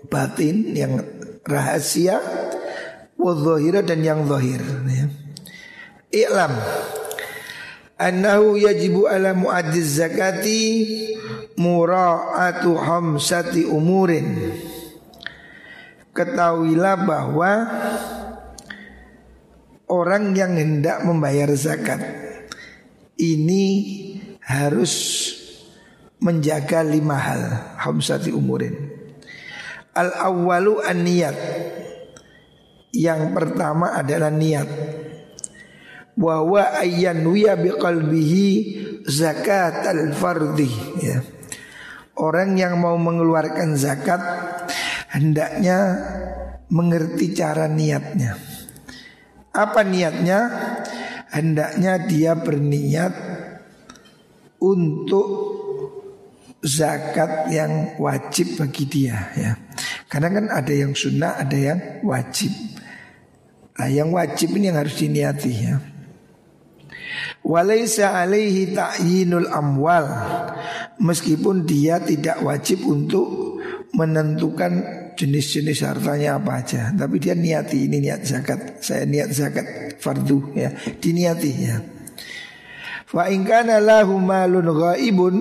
batin 0.08 0.72
yang 0.72 1.04
rahasia 1.44 2.16
wa 3.20 3.36
dan 3.84 4.00
yang 4.00 4.24
zahir 4.24 4.64
ya. 4.88 5.06
I'lam 6.12 6.52
annahu 8.00 8.56
yajibu 8.56 9.12
ala 9.12 9.36
muaddiz 9.36 10.00
zakati 10.00 10.64
mura'atu 11.60 12.80
hamsati 12.80 13.68
umurin 13.68 14.56
Ketahuilah 16.12 17.08
bahwa 17.08 17.52
orang 19.92 20.32
yang 20.32 20.56
hendak 20.56 21.04
membayar 21.04 21.52
zakat 21.52 22.00
ini 23.20 23.64
harus 24.40 24.94
menjaga 26.24 26.80
lima 26.80 27.20
hal 27.20 27.42
hamsati 27.76 28.32
umurin. 28.32 28.72
Al 29.92 30.16
awalu 30.16 30.80
an 30.80 31.04
niat. 31.04 31.36
Yang 32.92 33.22
pertama 33.36 33.92
adalah 33.92 34.32
niat. 34.32 34.68
Wa 36.16 36.40
wa 36.40 36.80
ayyanwiya 36.80 37.60
biqalbihi 37.60 38.48
zakat 39.04 39.84
al 39.84 40.16
fardhi 40.16 40.72
ya. 41.00 41.20
Orang 42.16 42.56
yang 42.60 42.76
mau 42.80 42.96
mengeluarkan 43.00 43.76
zakat 43.76 44.20
hendaknya 45.12 45.96
mengerti 46.68 47.32
cara 47.32 47.68
niatnya. 47.68 48.51
Apa 49.52 49.84
niatnya? 49.84 50.40
Hendaknya 51.32 51.96
dia 52.04 52.36
berniat 52.36 53.12
untuk 54.60 55.28
zakat 56.60 57.48
yang 57.48 57.96
wajib 57.96 58.60
bagi 58.60 58.84
dia 58.84 59.32
ya. 59.32 59.52
Karena 60.12 60.28
kan 60.28 60.46
ada 60.52 60.72
yang 60.72 60.92
sunnah, 60.92 61.40
ada 61.40 61.56
yang 61.56 61.80
wajib. 62.04 62.52
Nah, 63.80 63.88
yang 63.88 64.12
wajib 64.12 64.52
ini 64.54 64.68
yang 64.68 64.78
harus 64.78 64.94
diniati 65.00 65.52
ya. 65.52 65.80
Walaysa 67.42 68.22
alaihi 68.22 68.70
ta'yinul 68.70 69.50
amwal 69.50 70.06
Meskipun 71.02 71.66
dia 71.66 71.98
tidak 71.98 72.38
wajib 72.46 72.86
untuk 72.86 73.58
menentukan 73.90 75.01
jenis-jenis 75.16 75.84
hartanya 75.84 76.40
apa 76.40 76.62
aja. 76.62 76.90
Tapi 76.92 77.16
dia 77.20 77.36
niati 77.36 77.88
ini 77.88 78.02
niat 78.02 78.22
zakat. 78.24 78.80
Saya 78.80 79.04
niat 79.04 79.30
zakat 79.32 79.96
fardu 80.00 80.56
ya. 80.56 80.70
Diniati 80.98 81.50
ya. 81.56 81.76
Wa 83.12 83.28
ingkana 83.28 83.76
lahu 83.76 84.16
malun 84.16 84.72
ghaibun 84.72 85.34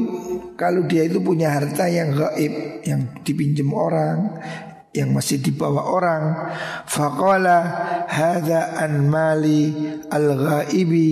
Kalau 0.60 0.84
dia 0.91 1.07
itu 1.07 1.23
punya 1.23 1.55
harta 1.55 1.88
yang 1.88 2.12
gaib 2.12 2.84
Yang 2.84 3.01
dipinjam 3.23 3.71
orang 3.71 4.43
Yang 4.91 5.10
masih 5.15 5.38
dibawa 5.39 5.88
orang 5.88 6.23
Faqala 6.84 7.60
Hada 8.12 8.75
an 8.75 9.07
mali 9.07 9.71
al-ghaibi 10.12 11.12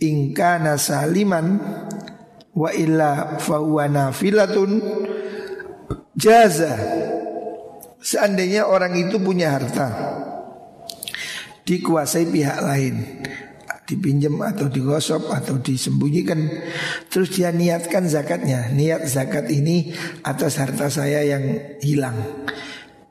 Ingkana 0.00 0.80
saliman 0.80 1.60
Wa 2.56 2.72
illa 2.72 3.36
fahuwa 3.36 3.84
nafilatun 3.92 4.80
Jaza 6.16 6.72
Seandainya 8.02 8.66
orang 8.66 8.98
itu 8.98 9.22
punya 9.22 9.54
harta 9.54 9.88
Dikuasai 11.62 12.26
pihak 12.26 12.58
lain 12.66 13.22
Dipinjam 13.86 14.42
atau 14.42 14.66
digosok 14.66 15.30
atau 15.30 15.62
disembunyikan 15.62 16.42
Terus 17.06 17.30
dia 17.30 17.54
niatkan 17.54 18.10
zakatnya 18.10 18.74
Niat 18.74 19.06
zakat 19.06 19.46
ini 19.54 19.94
atas 20.26 20.58
harta 20.58 20.90
saya 20.90 21.22
yang 21.22 21.78
hilang. 21.78 22.46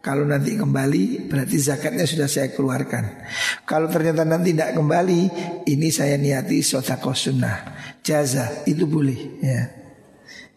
Kalau 0.02 0.26
nanti 0.26 0.58
kembali 0.58 1.30
berarti 1.30 1.62
zakatnya 1.62 2.10
sudah 2.10 2.26
saya 2.26 2.50
keluarkan. 2.50 3.22
Kalau 3.70 3.86
ternyata 3.86 4.26
nanti 4.26 4.50
tidak 4.52 4.74
kembali 4.74 5.22
Ini 5.70 5.88
saya 5.94 6.18
niati 6.18 6.66
sotako 6.66 7.14
sunnah. 7.14 7.78
Jaza 8.02 8.66
itu 8.66 8.90
boleh 8.90 9.20
ya. 9.40 9.62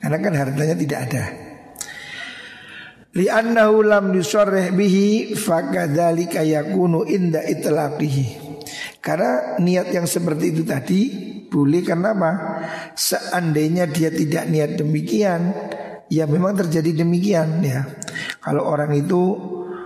Karena 0.00 0.18
kan 0.18 0.32
hartanya 0.32 0.74
tidak 0.80 1.00
ada 1.12 1.43
Li'annahu 3.14 3.86
lam 3.86 4.10
yusarrih 4.10 4.74
bihi 4.74 5.38
fakadzalika 5.38 6.42
yakunu 6.42 7.06
inda 7.06 7.46
itlaqihi. 7.46 8.42
Karena 8.98 9.54
niat 9.62 9.94
yang 9.94 10.10
seperti 10.10 10.50
itu 10.50 10.62
tadi 10.66 11.00
boleh 11.46 11.86
karena 11.86 12.10
apa? 12.10 12.32
Seandainya 12.98 13.86
dia 13.86 14.10
tidak 14.10 14.50
niat 14.50 14.74
demikian, 14.74 15.54
ya 16.10 16.26
memang 16.26 16.58
terjadi 16.58 17.06
demikian 17.06 17.62
ya. 17.62 17.86
Kalau 18.42 18.66
orang 18.66 18.90
itu 18.98 19.22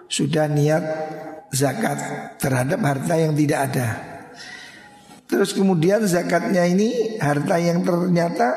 sudah 0.09 0.49
niat 0.49 0.85
zakat 1.53 2.01
terhadap 2.41 2.81
harta 2.81 3.12
yang 3.21 3.37
tidak 3.37 3.61
ada. 3.69 3.88
Terus 5.29 5.53
kemudian 5.53 6.01
zakatnya 6.09 6.64
ini 6.64 7.21
harta 7.21 7.61
yang 7.61 7.85
ternyata 7.85 8.57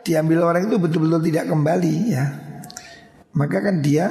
diambil 0.00 0.48
orang 0.48 0.72
itu 0.72 0.80
betul-betul 0.80 1.20
tidak 1.28 1.44
kembali 1.52 1.94
ya 2.08 2.45
maka 3.36 3.60
kan 3.60 3.84
dia 3.84 4.08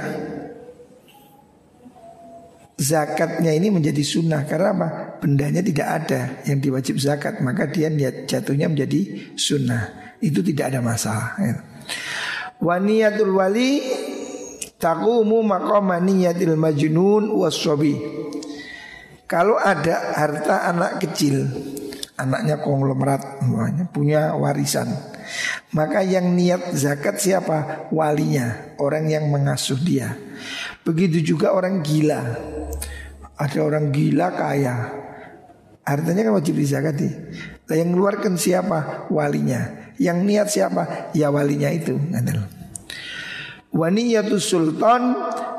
zakatnya 2.78 3.56
ini 3.56 3.74
menjadi 3.74 4.04
sunnah 4.06 4.46
karena 4.46 4.70
apa? 4.78 4.88
Bendanya 5.18 5.66
tidak 5.66 5.88
ada 5.88 6.22
yang 6.46 6.62
diwajib 6.62 7.02
zakat, 7.02 7.42
maka 7.42 7.66
dia 7.66 7.90
jatuhnya 8.30 8.70
menjadi 8.70 9.34
sunnah. 9.34 10.14
Itu 10.22 10.46
tidak 10.46 10.76
ada 10.76 10.80
masalah. 10.86 11.34
Ya. 11.42 11.56
Waniyatul 12.62 13.34
wali 13.34 13.82
takumu 14.78 15.42
maqama 15.42 15.98
niyatil 15.98 16.54
majnun 16.54 17.34
waswabi. 17.34 17.98
Kalau 19.26 19.58
ada 19.58 20.14
harta 20.14 20.70
anak 20.70 21.02
kecil, 21.02 21.50
anaknya 22.14 22.62
konglomerat, 22.62 23.42
punya 23.90 24.38
warisan. 24.38 25.15
Maka 25.76 26.00
yang 26.08 26.32
niat 26.40 26.72
zakat 26.72 27.20
siapa? 27.20 27.92
Walinya, 27.92 28.80
orang 28.80 29.12
yang 29.12 29.28
mengasuh 29.28 29.76
dia. 29.76 30.16
Begitu 30.88 31.36
juga 31.36 31.52
orang 31.52 31.84
gila. 31.84 32.24
Ada 33.36 33.60
orang 33.60 33.92
gila 33.92 34.32
kaya. 34.32 34.76
Hartanya 35.84 36.32
kan 36.32 36.34
wajib 36.40 36.56
dizakati. 36.56 37.10
Nah, 37.68 37.76
yang 37.76 37.92
mengeluarkan 37.92 38.40
siapa? 38.40 39.12
Walinya. 39.12 39.92
Yang 40.00 40.18
niat 40.24 40.48
siapa? 40.48 41.12
Ya 41.12 41.28
walinya 41.28 41.68
itu. 41.68 42.00
Waniyatu 43.76 44.40
sultan 44.40 45.12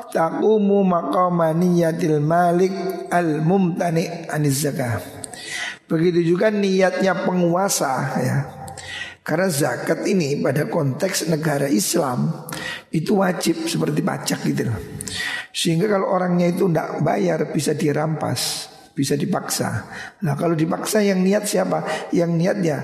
taqumu 0.09 0.81
maqama 0.81 1.53
niyatil 1.53 2.17
malik 2.17 2.73
al 3.13 3.45
mumtani 3.45 4.25
aniz 4.33 4.65
zakah. 4.65 4.97
Begitu 5.85 6.33
juga 6.33 6.49
niatnya 6.49 7.13
penguasa 7.21 8.17
ya. 8.17 8.56
Karena 9.27 9.51
zakat 9.51 10.07
ini 10.07 10.39
pada 10.39 10.71
konteks 10.71 11.27
negara 11.27 11.67
Islam 11.67 12.47
itu 12.95 13.19
wajib 13.19 13.67
seperti 13.67 13.99
pajak 13.99 14.39
gitu 14.47 14.71
loh. 14.71 14.79
Sehingga 15.51 15.91
kalau 15.91 16.15
orangnya 16.15 16.47
itu 16.47 16.71
tidak 16.71 17.03
bayar 17.03 17.51
bisa 17.51 17.75
dirampas, 17.75 18.71
bisa 18.95 19.19
dipaksa. 19.19 19.83
Nah 20.23 20.39
kalau 20.39 20.55
dipaksa 20.55 21.03
yang 21.03 21.27
niat 21.27 21.43
siapa? 21.43 22.07
Yang 22.15 22.31
niatnya 22.39 22.77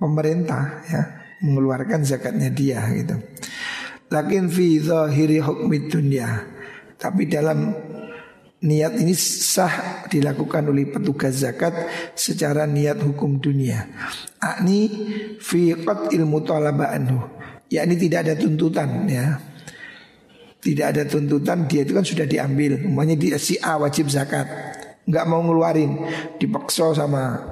pemerintah 0.00 0.80
ya 0.88 1.02
mengeluarkan 1.44 2.08
zakatnya 2.08 2.48
dia 2.48 2.88
gitu. 2.96 3.20
Lakin 4.08 4.48
fi 4.48 4.80
zahiri 4.80 5.44
hukmi 5.44 5.92
dunia. 5.92 6.40
Tapi 6.96 7.28
dalam 7.28 7.68
Niat 8.62 8.94
ini 8.94 9.10
sah 9.18 10.06
dilakukan 10.06 10.70
oleh 10.70 10.86
petugas 10.86 11.42
zakat 11.42 11.74
secara 12.14 12.62
niat 12.62 13.02
hukum 13.02 13.42
dunia. 13.42 13.90
Akni 14.38 14.86
fi 15.42 15.74
ilmu 16.14 16.38
talaba 16.46 16.94
anhu. 16.94 17.26
Yakni 17.66 17.98
tidak 17.98 18.30
ada 18.30 18.34
tuntutan 18.38 19.10
ya. 19.10 19.42
Tidak 20.62 20.86
ada 20.94 21.02
tuntutan 21.02 21.66
dia 21.66 21.82
itu 21.82 21.90
kan 21.90 22.06
sudah 22.06 22.22
diambil. 22.22 22.78
Umpamanya 22.86 23.18
dia 23.18 23.34
si 23.34 23.58
A 23.58 23.82
wajib 23.82 24.06
zakat, 24.06 24.46
nggak 25.10 25.26
mau 25.26 25.42
ngeluarin, 25.42 25.98
dipaksa 26.38 26.94
sama 26.94 27.42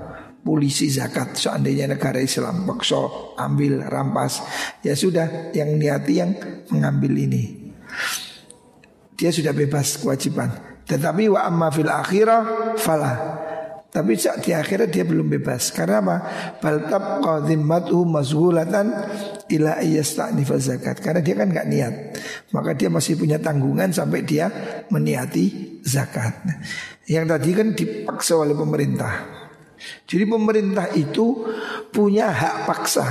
polisi 0.46 0.88
zakat 0.88 1.37
seandainya 1.37 1.90
negara 1.90 2.23
Islam 2.23 2.64
paksa 2.64 3.35
ambil 3.37 3.85
rampas 3.85 4.40
ya 4.81 4.96
sudah 4.96 5.53
yang 5.53 5.77
niati 5.77 6.14
yang 6.16 6.33
mengambil 6.73 7.12
ini 7.12 7.73
dia 9.20 9.29
sudah 9.29 9.53
bebas 9.53 10.01
kewajiban 10.01 10.69
tetapi 10.90 11.31
wa 11.31 11.46
amma 11.46 11.70
fil 11.70 11.87
akhirah 11.87 12.74
falah. 12.74 13.16
Tapi 13.90 14.14
di 14.18 14.55
akhirat 14.55 14.90
dia 14.90 15.03
belum 15.03 15.31
bebas. 15.38 15.74
Karena 15.74 15.98
apa? 15.98 16.16
Bal 16.62 16.87
tabqa 16.87 17.42
dhimmatuhu 17.42 18.07
mazhulatan 18.07 18.87
ila 19.50 19.83
iyasta'nifa 19.83 20.59
zakat. 20.62 21.03
Karena 21.03 21.18
dia 21.18 21.35
kan 21.35 21.50
nggak 21.50 21.66
niat. 21.66 21.94
Maka 22.55 22.79
dia 22.79 22.87
masih 22.87 23.18
punya 23.18 23.42
tanggungan 23.42 23.90
sampai 23.90 24.22
dia 24.22 24.46
meniati 24.94 25.79
zakat. 25.83 26.38
Yang 27.11 27.24
tadi 27.35 27.50
kan 27.50 27.68
dipaksa 27.74 28.38
oleh 28.38 28.55
pemerintah. 28.55 29.26
Jadi 30.07 30.24
pemerintah 30.26 30.87
itu 30.94 31.50
punya 31.90 32.31
hak 32.31 32.70
paksa 32.70 33.07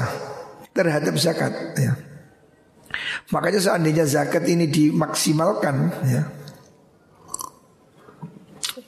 terhadap 0.71 1.15
zakat 1.19 1.75
ya. 1.75 1.91
Makanya 3.35 3.59
seandainya 3.59 4.07
zakat 4.07 4.47
ini 4.47 4.63
dimaksimalkan 4.71 5.75
ya 6.07 6.38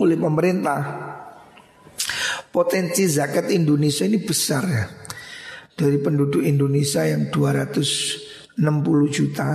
oleh 0.01 0.17
pemerintah 0.17 0.79
Potensi 2.51 3.07
zakat 3.07 3.47
Indonesia 3.47 4.03
ini 4.03 4.19
besar 4.19 4.63
ya. 4.67 4.83
Dari 5.71 5.97
penduduk 6.03 6.43
Indonesia 6.43 7.07
yang 7.07 7.31
260 7.31 8.59
juta, 9.07 9.49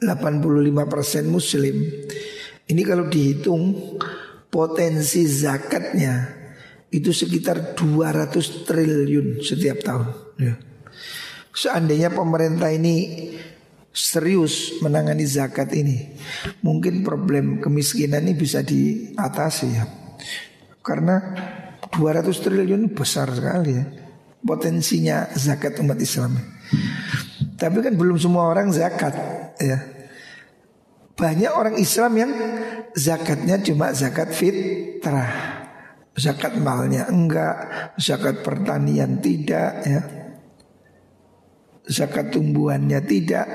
85 0.00 0.88
persen 0.88 1.28
muslim. 1.28 1.76
Ini 2.64 2.82
kalau 2.88 3.04
dihitung 3.12 3.62
potensi 4.48 5.28
zakatnya 5.28 6.40
itu 6.88 7.12
sekitar 7.12 7.76
200 7.76 8.64
triliun 8.64 9.44
setiap 9.44 9.84
tahun. 9.84 10.08
Ya. 10.40 10.56
Seandainya 11.52 12.16
pemerintah 12.16 12.72
ini 12.72 13.28
serius 13.92 14.80
menangani 14.80 15.28
zakat 15.28 15.70
ini, 15.76 16.16
mungkin 16.64 17.04
problem 17.04 17.60
kemiskinan 17.60 18.24
ini 18.24 18.34
bisa 18.34 18.64
diatasi 18.64 19.68
ya. 19.68 19.84
Karena 20.82 21.20
200 21.92 22.26
triliun 22.32 22.90
besar 22.90 23.30
sekali 23.30 23.70
ya 23.76 23.84
Potensinya 24.42 25.30
zakat 25.38 25.78
umat 25.78 26.02
Islam. 26.02 26.34
Tapi 27.54 27.78
kan 27.78 27.94
belum 27.94 28.18
semua 28.18 28.50
orang 28.50 28.74
zakat 28.74 29.14
ya. 29.62 29.78
Banyak 31.14 31.52
orang 31.54 31.78
Islam 31.78 32.12
yang 32.18 32.32
zakatnya 32.98 33.62
cuma 33.62 33.94
zakat 33.94 34.34
fitrah 34.34 35.30
Zakat 36.18 36.58
malnya 36.58 37.06
enggak 37.06 37.54
Zakat 38.02 38.42
pertanian 38.42 39.22
tidak 39.22 39.72
ya 39.86 40.21
Zakat 41.82 42.30
tumbuhannya 42.30 43.02
tidak 43.02 43.46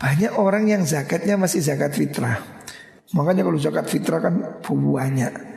Banyak 0.00 0.40
orang 0.40 0.72
yang 0.72 0.82
zakatnya 0.88 1.36
masih 1.36 1.60
zakat 1.60 1.92
fitrah 1.92 2.40
Makanya 3.12 3.44
kalau 3.44 3.60
zakat 3.60 3.86
fitrah 3.92 4.24
kan 4.24 4.34
banyak 4.64 5.54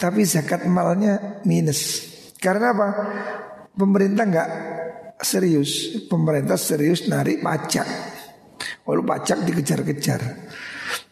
tapi 0.00 0.24
zakat 0.24 0.64
malnya 0.64 1.44
minus. 1.44 2.08
Karena 2.40 2.72
apa? 2.72 2.88
Pemerintah 3.76 4.24
nggak 4.24 4.50
serius. 5.20 6.00
Pemerintah 6.08 6.56
serius 6.56 7.04
narik 7.04 7.44
pajak. 7.44 7.84
Walau 8.88 9.04
pajak 9.04 9.44
dikejar-kejar. 9.44 10.48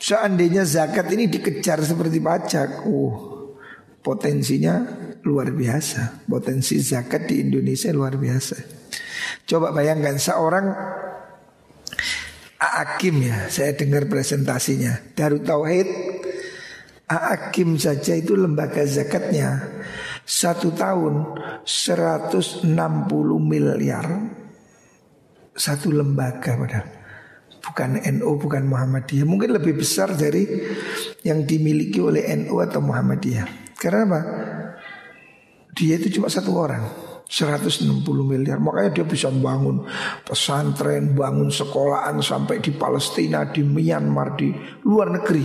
Seandainya 0.00 0.64
zakat 0.64 1.04
ini 1.12 1.28
dikejar 1.28 1.84
seperti 1.84 2.16
pajak, 2.18 2.88
uh, 2.88 3.14
potensinya 4.00 4.80
luar 5.28 5.52
biasa. 5.52 6.24
Potensi 6.24 6.80
zakat 6.80 7.28
di 7.28 7.44
Indonesia 7.44 7.92
luar 7.92 8.16
biasa. 8.16 8.56
Coba 9.48 9.72
bayangkan 9.72 10.20
seorang 10.20 10.66
Akim 12.58 13.24
ya, 13.24 13.48
saya 13.48 13.72
dengar 13.72 14.04
presentasinya. 14.10 15.16
Darut 15.16 15.46
Tauhid 15.46 15.88
Hakim 17.08 17.80
saja 17.80 18.12
itu 18.12 18.36
lembaga 18.36 18.84
zakatnya. 18.84 19.80
Satu 20.28 20.76
tahun 20.76 21.40
160 21.64 22.68
miliar. 23.40 24.06
Satu 25.56 25.88
lembaga 25.88 26.52
padahal. 26.52 26.88
Bukan 27.64 27.90
NU 28.20 28.30
bukan 28.36 28.68
Muhammadiyah. 28.68 29.24
Mungkin 29.24 29.56
lebih 29.56 29.80
besar 29.80 30.12
dari 30.12 30.44
yang 31.24 31.48
dimiliki 31.48 31.96
oleh 32.04 32.28
NU 32.36 32.60
atau 32.60 32.84
Muhammadiyah. 32.84 33.72
Karena 33.80 34.04
apa? 34.04 34.20
Dia 35.72 35.96
itu 35.96 36.20
cuma 36.20 36.28
satu 36.28 36.52
orang 36.52 37.07
160 37.28 38.00
miliar 38.24 38.56
Makanya 38.56 38.90
dia 39.00 39.06
bisa 39.06 39.28
bangun 39.28 39.84
pesantren 40.24 41.12
Bangun 41.12 41.52
sekolahan 41.52 42.24
sampai 42.24 42.64
di 42.64 42.72
Palestina 42.72 43.44
Di 43.44 43.60
Myanmar, 43.60 44.34
di 44.34 44.48
luar 44.88 45.12
negeri 45.12 45.44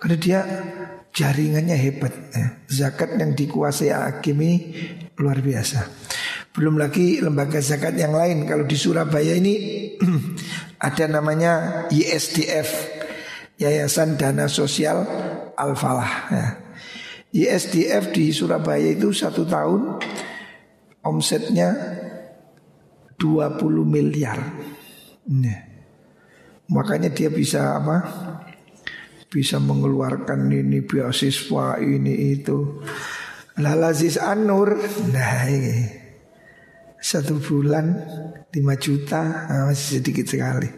Karena 0.00 0.16
dia 0.16 0.40
jaringannya 1.12 1.76
hebat 1.76 2.14
ya. 2.32 2.46
Zakat 2.64 3.20
yang 3.20 3.36
dikuasai 3.36 3.92
hakim 3.92 4.40
ini 4.40 4.56
luar 5.20 5.44
biasa 5.44 5.84
Belum 6.56 6.80
lagi 6.80 7.20
lembaga 7.20 7.60
zakat 7.60 7.92
yang 7.92 8.16
lain 8.16 8.48
Kalau 8.48 8.64
di 8.64 8.76
Surabaya 8.80 9.36
ini 9.36 9.54
Ada 10.88 11.12
namanya 11.12 11.52
ISDF 11.92 13.00
Yayasan 13.60 14.16
Dana 14.16 14.48
Sosial 14.48 15.04
Al-Falah 15.54 16.12
ya. 16.32 16.46
Di 17.32 18.28
Surabaya 18.28 18.92
itu 18.92 19.08
satu 19.14 19.48
tahun 19.48 20.02
omsetnya 21.06 21.74
20 23.18 23.86
miliar. 23.86 24.38
Nah, 25.30 25.60
makanya 26.70 27.10
dia 27.14 27.30
bisa 27.30 27.78
apa? 27.78 27.96
Bisa 29.30 29.62
mengeluarkan 29.62 30.50
ini 30.50 30.82
beasiswa 30.82 31.78
ini 31.78 32.34
itu. 32.34 32.82
Lalazis 33.60 34.16
Anur, 34.16 34.80
nah 35.12 35.44
ini 35.44 36.02
satu 37.02 37.42
bulan 37.42 37.98
5 38.48 38.54
juta 38.78 39.22
nah, 39.50 39.62
masih 39.68 39.98
sedikit 39.98 40.26
sekali. 40.30 40.70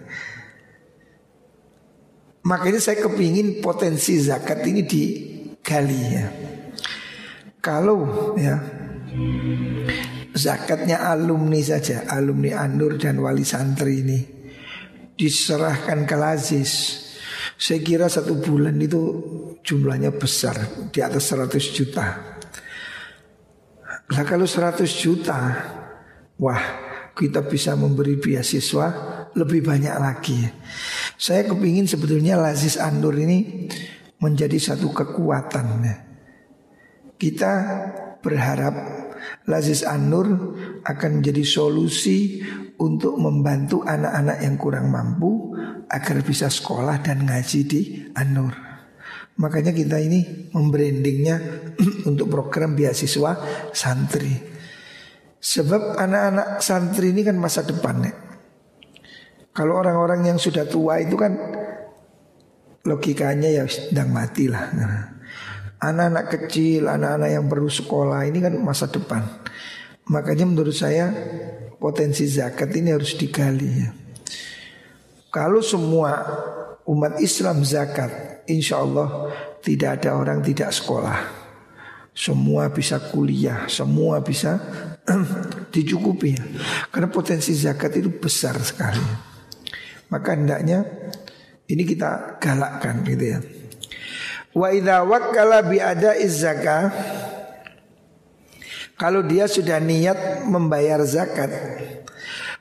Makanya 2.45 2.81
saya 2.81 3.05
kepingin 3.05 3.61
potensi 3.61 4.17
zakat 4.21 4.65
ini 4.65 4.85
digali 4.85 6.01
ya. 6.13 6.27
Kalau 7.61 8.37
ya 8.37 8.61
zakatnya 10.35 11.07
alumni 11.07 11.63
saja, 11.63 12.05
alumni 12.11 12.59
Anur 12.59 12.99
dan 12.99 13.23
wali 13.23 13.47
santri 13.47 14.03
ini 14.03 14.21
diserahkan 15.15 16.03
ke 16.05 16.17
Lazis. 16.19 16.73
Saya 17.55 17.79
kira 17.87 18.11
satu 18.11 18.43
bulan 18.43 18.75
itu 18.83 19.01
jumlahnya 19.63 20.11
besar, 20.11 20.91
di 20.91 20.99
atas 20.99 21.31
100 21.31 21.55
juta. 21.71 22.07
Lah 24.11 24.25
kalau 24.27 24.45
100 24.45 24.85
juta, 24.91 25.39
wah 26.37 26.63
kita 27.15 27.47
bisa 27.47 27.79
memberi 27.79 28.19
beasiswa 28.19 28.87
lebih 29.39 29.63
banyak 29.63 29.97
lagi. 30.03 30.41
Saya 31.15 31.47
kepingin 31.47 31.87
sebetulnya 31.87 32.35
Lazis 32.35 32.75
Anur 32.75 33.15
ini 33.15 33.71
menjadi 34.19 34.59
satu 34.59 34.91
kekuatan. 34.91 35.87
Kita 37.15 37.53
berharap 38.19 39.04
Lazis 39.49 39.85
An-Nur 39.85 40.57
akan 40.83 41.11
menjadi 41.21 41.45
solusi 41.45 42.41
untuk 42.81 43.17
membantu 43.21 43.85
anak-anak 43.85 44.39
yang 44.43 44.57
kurang 44.57 44.89
mampu 44.91 45.55
agar 45.89 46.25
bisa 46.25 46.51
sekolah 46.51 47.01
dan 47.05 47.29
ngaji 47.29 47.61
di 47.69 47.81
An-Nur. 48.17 48.55
Makanya 49.35 49.75
kita 49.75 49.99
ini 49.99 50.51
membrandingnya 50.55 51.37
untuk 52.11 52.31
program 52.31 52.79
beasiswa 52.79 53.39
santri. 53.75 54.35
Sebab 55.45 55.99
anak-anak 56.01 56.65
santri 56.65 57.13
ini 57.13 57.27
kan 57.27 57.37
masa 57.37 57.67
depannya. 57.67 58.15
Kalau 59.55 59.79
orang-orang 59.79 60.35
yang 60.35 60.39
sudah 60.39 60.67
tua 60.67 60.99
itu 60.99 61.15
kan 61.15 61.37
logikanya 62.83 63.63
ya 63.63 63.65
sedang 63.67 64.11
mati 64.11 64.51
lah. 64.51 64.71
Anak-anak 65.85 66.27
kecil, 66.33 66.89
anak-anak 66.89 67.29
yang 67.29 67.45
perlu 67.45 67.69
sekolah 67.69 68.25
ini 68.25 68.41
kan 68.41 68.57
masa 68.57 68.89
depan. 68.89 69.21
Makanya 70.09 70.49
menurut 70.49 70.73
saya 70.73 71.13
potensi 71.77 72.25
zakat 72.25 72.73
ini 72.73 72.97
harus 72.97 73.13
digali 73.21 73.69
ya. 73.69 73.93
Kalau 75.29 75.61
semua 75.61 76.25
umat 76.89 77.21
Islam 77.21 77.61
zakat, 77.67 78.45
insya 78.49 78.81
Allah 78.81 79.29
tidak 79.61 80.01
ada 80.01 80.17
orang 80.17 80.41
tidak 80.41 80.73
sekolah. 80.73 81.45
Semua 82.15 82.71
bisa 82.71 83.03
kuliah, 83.11 83.67
semua 83.67 84.23
bisa 84.23 84.57
dicukupi. 85.75 86.39
Karena 86.95 87.11
potensi 87.11 87.51
zakat 87.53 87.99
itu 87.99 88.09
besar 88.09 88.55
sekali. 88.63 89.03
Maka 90.09 90.33
hendaknya 90.33 90.85
Ini 91.65 91.81
kita 91.89 92.37
galakkan 92.45 93.01
gitu 93.09 93.25
ya. 93.25 93.41
Wa 94.55 94.71
idza 94.71 95.03
wakkala 95.03 95.67
bi 95.67 95.83
ada 95.83 96.15
kalau 98.95 99.27
dia 99.27 99.51
sudah 99.51 99.83
niat 99.83 100.47
membayar 100.47 101.03
zakat. 101.03 101.51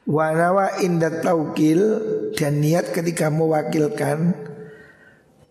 Wanawa 0.04 0.84
inda 0.84 1.24
taukil 1.24 1.80
Dan 2.36 2.60
niat 2.60 2.92
ketika 2.92 3.32
mewakilkan. 3.32 4.36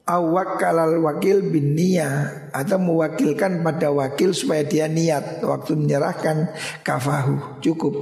Awak 0.03 0.59
kalal 0.59 0.99
wakil 0.99 1.47
bin 1.47 1.79
niyah 1.79 2.51
Atau 2.51 2.83
mewakilkan 2.83 3.63
pada 3.63 3.95
wakil 3.95 4.35
supaya 4.35 4.67
dia 4.67 4.91
niat 4.91 5.47
Waktu 5.47 5.79
menyerahkan 5.79 6.51
kafahu 6.83 7.63
Cukup 7.63 7.95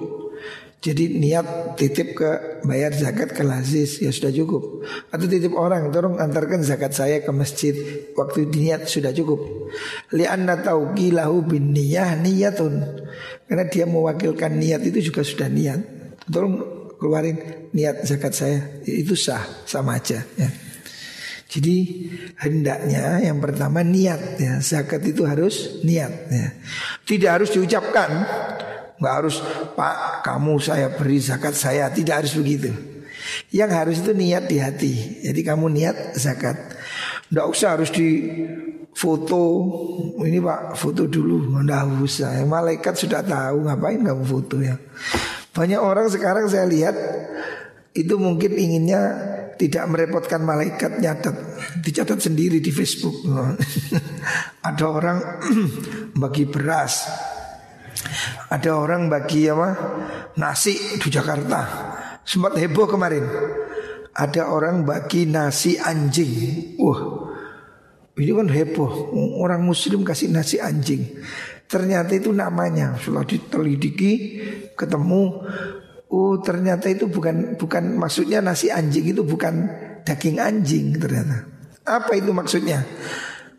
jadi 0.80 1.12
niat 1.12 1.76
titip 1.76 2.16
ke 2.16 2.30
bayar 2.64 2.96
zakat 2.96 3.36
ke 3.36 3.44
lazis 3.44 4.00
ya 4.00 4.08
sudah 4.08 4.32
cukup. 4.32 4.80
Atau 5.12 5.28
titip 5.28 5.52
orang 5.52 5.92
tolong 5.92 6.16
antarkan 6.16 6.64
zakat 6.64 6.96
saya 6.96 7.20
ke 7.20 7.28
masjid. 7.36 7.76
Waktu 8.16 8.48
niat 8.48 8.88
sudah 8.88 9.12
cukup. 9.12 9.68
Lianna 10.16 10.56
tauqilahu 10.64 11.44
bin 11.44 11.76
niyah 11.76 12.16
niyatun. 12.16 12.80
Karena 13.44 13.68
dia 13.68 13.84
mewakilkan 13.84 14.56
niat 14.56 14.80
itu 14.88 15.12
juga 15.12 15.20
sudah 15.20 15.52
niat. 15.52 15.84
Tolong 16.24 16.88
keluarin 16.96 17.68
niat 17.76 18.08
zakat 18.08 18.32
saya. 18.32 18.80
Itu 18.80 19.12
sah 19.20 19.44
sama 19.68 20.00
aja 20.00 20.24
ya. 20.40 20.48
Jadi 21.44 21.76
hendaknya 22.40 23.20
yang 23.20 23.36
pertama 23.36 23.84
niat 23.84 24.40
ya. 24.40 24.64
Zakat 24.64 25.04
itu 25.04 25.28
harus 25.28 25.84
niat 25.84 26.12
ya. 26.32 26.56
Tidak 27.04 27.28
harus 27.28 27.52
diucapkan 27.52 28.24
Nggak 29.00 29.14
harus 29.16 29.36
Pak 29.74 30.20
kamu 30.22 30.60
saya 30.60 30.92
beri 30.92 31.18
zakat 31.18 31.56
saya. 31.56 31.88
Tidak 31.88 32.12
harus 32.12 32.36
begitu. 32.36 32.68
Yang 33.50 33.70
harus 33.72 33.96
itu 34.04 34.12
niat 34.12 34.44
di 34.46 34.56
hati. 34.60 34.92
Jadi 35.24 35.40
kamu 35.40 35.72
niat 35.72 36.14
zakat. 36.20 36.56
Nggak 37.32 37.46
usah 37.48 37.68
harus 37.78 37.90
di 37.94 38.08
foto 38.90 39.42
Ini 40.20 40.38
pak 40.44 40.76
foto 40.76 41.08
dulu. 41.08 41.56
Nggak 41.64 42.04
usah. 42.04 42.36
Malaikat 42.44 42.94
sudah 43.00 43.24
tahu 43.24 43.64
Ngapain 43.64 44.04
kamu 44.04 44.24
foto 44.28 44.60
ya? 44.60 44.76
Banyak 45.50 45.80
orang 45.80 46.06
sekarang 46.12 46.46
saya 46.46 46.68
lihat 46.68 46.94
Itu 47.96 48.20
mungkin 48.20 48.54
inginnya 48.54 49.00
tidak 49.60 49.84
merepotkan 49.92 50.40
malaikat 50.40 51.04
nyatet. 51.04 51.36
Dicatat 51.84 52.16
sendiri 52.16 52.64
di 52.64 52.72
Facebook. 52.72 53.12
Ada 54.68 54.84
orang 54.88 55.18
bagi 56.22 56.48
beras 56.48 57.04
ada 58.50 58.70
orang 58.76 59.06
bagi 59.06 59.46
apa 59.46 59.68
nasi 60.36 60.76
di 60.98 61.08
Jakarta. 61.08 61.60
Sempat 62.26 62.58
heboh 62.58 62.86
kemarin. 62.86 63.24
Ada 64.10 64.50
orang 64.50 64.82
bagi 64.84 65.24
nasi 65.26 65.78
anjing. 65.78 66.32
Wah, 66.76 67.00
ini 68.18 68.30
kan 68.34 68.48
heboh. 68.50 69.14
Orang 69.40 69.64
Muslim 69.64 70.04
kasih 70.04 70.28
nasi 70.28 70.60
anjing. 70.60 71.22
Ternyata 71.70 72.18
itu 72.18 72.34
namanya. 72.34 72.98
Setelah 72.98 73.24
ditelidiki, 73.24 74.12
ketemu. 74.74 75.46
Oh, 76.10 76.42
ternyata 76.42 76.90
itu 76.90 77.06
bukan 77.06 77.54
bukan 77.54 77.94
maksudnya 77.94 78.42
nasi 78.42 78.66
anjing 78.66 79.14
itu 79.14 79.22
bukan 79.22 79.70
daging 80.02 80.42
anjing 80.42 80.98
ternyata. 80.98 81.46
Apa 81.86 82.18
itu 82.18 82.34
maksudnya? 82.34 82.82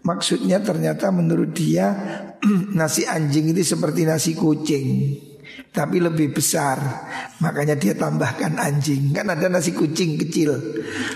Maksudnya 0.02 0.58
ternyata 0.66 1.14
menurut 1.14 1.54
dia 1.54 1.94
nasi 2.80 3.06
anjing 3.06 3.54
itu 3.54 3.62
seperti 3.62 4.02
nasi 4.06 4.34
kucing 4.34 4.88
tapi 5.72 6.04
lebih 6.04 6.36
besar. 6.36 6.78
Makanya 7.40 7.80
dia 7.80 7.96
tambahkan 7.96 8.60
anjing. 8.60 9.16
Kan 9.16 9.32
ada 9.32 9.48
nasi 9.48 9.72
kucing 9.72 10.20
kecil. 10.20 10.52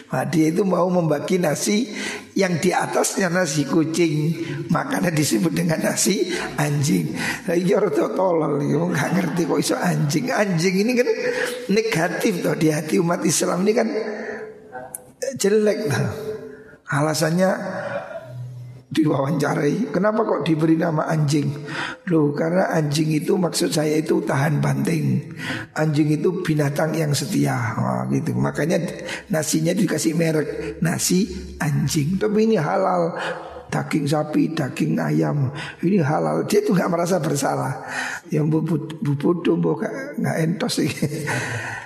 Nah, 0.10 0.24
dia 0.28 0.48
itu 0.48 0.64
mau 0.64 0.88
membagi 0.88 1.38
nasi 1.38 1.92
yang 2.40 2.60
di 2.64 2.72
atasnya 2.72 3.28
nasi 3.28 3.68
kucing. 3.68 4.44
Makanya 4.72 5.12
disebut 5.12 5.52
dengan 5.52 5.84
nasi 5.84 6.32
anjing. 6.56 7.16
Nah 7.48 7.56
rada 7.56 8.06
tolol 8.16 8.64
nggak 8.64 9.10
ngerti 9.12 9.42
kok 9.44 9.60
iso 9.60 9.76
anjing. 9.76 10.32
Anjing 10.32 10.76
ini 10.88 10.92
kan 10.96 11.10
negatif 11.72 12.40
toh 12.40 12.56
di 12.56 12.72
hati 12.72 12.96
umat 13.00 13.22
Islam 13.28 13.64
ini 13.68 13.74
kan 13.76 13.88
jelek 15.36 15.80
lah 15.90 16.06
alasannya 16.86 17.50
diwawancarai. 18.96 19.92
Kenapa 19.92 20.24
kok 20.24 20.48
diberi 20.48 20.80
nama 20.80 21.04
anjing? 21.12 21.52
Loh 22.08 22.32
karena 22.32 22.72
anjing 22.72 23.12
itu 23.12 23.36
maksud 23.36 23.76
saya 23.76 24.00
itu 24.00 24.24
tahan 24.24 24.64
banting. 24.64 25.36
Anjing 25.76 26.16
itu 26.16 26.40
binatang 26.40 26.96
yang 26.96 27.12
setia. 27.12 27.76
Wah, 27.76 28.08
gitu. 28.08 28.32
Makanya 28.32 28.80
nasinya 29.28 29.76
dikasih 29.76 30.16
merek 30.16 30.80
Nasi 30.80 31.28
anjing. 31.60 32.16
Tapi 32.16 32.48
ini 32.48 32.56
halal. 32.56 33.12
Daging 33.66 34.08
sapi, 34.08 34.56
daging 34.56 34.96
ayam. 34.96 35.52
Ini 35.84 36.00
halal. 36.00 36.48
Dia 36.48 36.64
itu 36.64 36.72
gak 36.72 36.88
merasa 36.88 37.20
bersalah. 37.20 37.84
Yang 38.32 38.46
bubut, 38.56 38.84
bubut 39.04 39.44
gak 40.16 40.38
entos 40.40 40.80
sih 40.80 40.88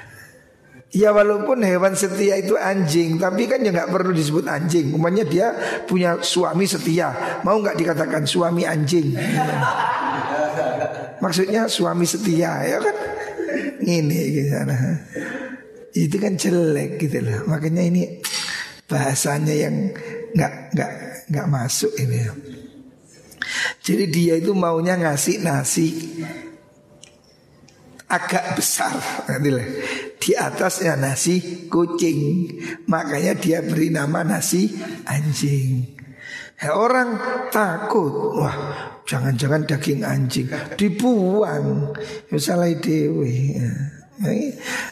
Ya 0.89 1.13
walaupun 1.13 1.61
hewan 1.61 1.93
setia 1.93 2.33
itu 2.41 2.57
anjing 2.57 3.21
Tapi 3.21 3.45
kan 3.45 3.61
ya 3.61 3.69
nggak 3.69 3.93
perlu 3.93 4.09
disebut 4.09 4.49
anjing. 4.49 4.89
Umumnya 4.97 5.21
dia 5.21 5.53
punya 5.85 6.17
suami 6.25 6.65
setia. 6.65 7.41
Mau 7.45 7.61
nggak 7.61 7.77
dikatakan 7.77 8.25
suami 8.25 8.65
anjing? 8.65 9.13
Maksudnya 11.21 11.69
suami 11.69 12.09
setia 12.09 12.65
ya 12.65 12.77
kan? 12.81 12.95
Ini 13.85 14.19
gitu 14.33 14.57
nah. 14.65 14.97
Itu 15.93 16.15
kan 16.17 16.33
jelek 16.41 16.97
gitu 16.97 17.21
loh. 17.21 17.45
Makanya 17.45 17.85
ini 17.85 18.17
bahasanya 18.89 19.53
yang 19.53 19.93
nggak 20.33 20.53
nggak 20.73 20.91
nggak 21.29 21.47
masuk 21.53 21.93
ini. 22.01 22.17
Jadi 23.85 24.05
dia 24.09 24.33
itu 24.41 24.57
maunya 24.57 24.97
ngasih 24.97 25.41
nasi 25.45 25.87
agak 28.09 28.57
besar. 28.57 28.97
Di 30.17 30.33
atasnya 30.33 30.97
nasi 30.97 31.69
kucing. 31.69 32.49
Makanya 32.89 33.37
dia 33.37 33.61
beri 33.61 33.93
nama 33.93 34.25
nasi 34.25 34.67
anjing. 35.05 35.95
Ya, 36.59 36.75
orang 36.75 37.15
takut. 37.53 38.35
Wah 38.35 38.57
jangan-jangan 39.05 39.69
daging 39.69 40.01
anjing. 40.03 40.49
Dibuang. 40.75 41.93
Ya, 42.33 42.37
salah 42.41 42.73
dewi 42.73 43.55
ya. 43.55 43.71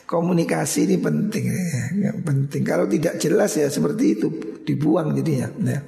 komunikasi 0.07 0.87
ini 0.87 0.97
penting 1.01 1.51
ya. 1.51 2.15
penting. 2.23 2.61
Kalau 2.63 2.87
tidak 2.87 3.19
jelas 3.19 3.51
ya 3.59 3.67
seperti 3.67 4.15
itu 4.15 4.27
dibuang 4.67 5.15
jadinya 5.15 5.47
ya. 5.63 5.79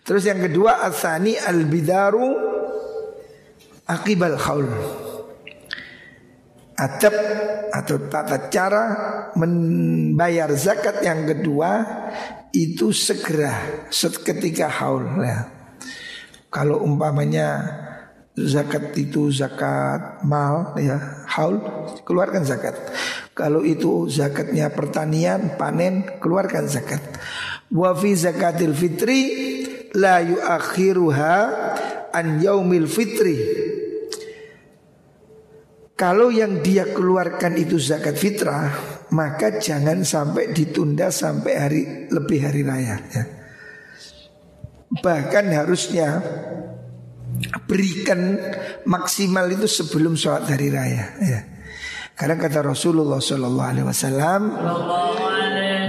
terus 0.00 0.24
yang 0.24 0.40
kedua 0.40 0.80
asani 0.88 1.36
al 1.36 1.68
bidaru 1.68 2.28
akibal 3.84 4.40
khaul 4.40 4.68
adab 6.82 7.14
atau 7.70 7.96
tata 8.10 8.50
cara 8.50 8.84
membayar 9.38 10.50
zakat 10.58 10.98
yang 11.06 11.24
kedua 11.24 11.70
itu 12.50 12.90
segera 12.90 13.86
seketika 13.88 14.66
haul 14.68 15.06
ya. 15.22 15.46
Kalau 16.52 16.84
umpamanya 16.84 17.64
zakat 18.36 18.92
itu 18.98 19.32
zakat 19.32 20.20
mal 20.26 20.76
ya 20.76 21.24
haul 21.30 21.62
keluarkan 22.04 22.44
zakat. 22.44 22.76
Kalau 23.32 23.64
itu 23.64 24.10
zakatnya 24.12 24.68
pertanian 24.68 25.56
panen 25.56 26.20
keluarkan 26.20 26.68
zakat. 26.68 27.00
Wa 27.72 27.96
fi 27.96 28.12
zakatil 28.12 28.76
fitri 28.76 29.20
la 29.96 30.20
yuakhiruha 30.20 31.36
an 32.12 32.36
yaumil 32.44 32.84
fitri 32.84 33.61
kalau 35.92 36.32
yang 36.32 36.64
dia 36.64 36.88
keluarkan 36.88 37.52
itu 37.60 37.76
zakat 37.76 38.16
fitrah, 38.16 38.72
maka 39.12 39.60
jangan 39.60 40.02
sampai 40.02 40.50
ditunda 40.56 41.12
sampai 41.12 41.52
hari 41.52 41.82
lebih 42.08 42.38
hari 42.42 42.62
raya. 42.64 42.96
Ya. 43.12 43.24
Bahkan 44.92 45.44
harusnya 45.52 46.08
berikan 47.68 48.40
maksimal 48.88 49.48
itu 49.52 49.68
sebelum 49.68 50.16
sholat 50.16 50.48
hari 50.48 50.72
raya. 50.72 51.04
Ya. 51.20 51.40
Karena 52.16 52.36
kata 52.40 52.60
Rasulullah 52.64 53.20
Wasallam, 53.20 54.42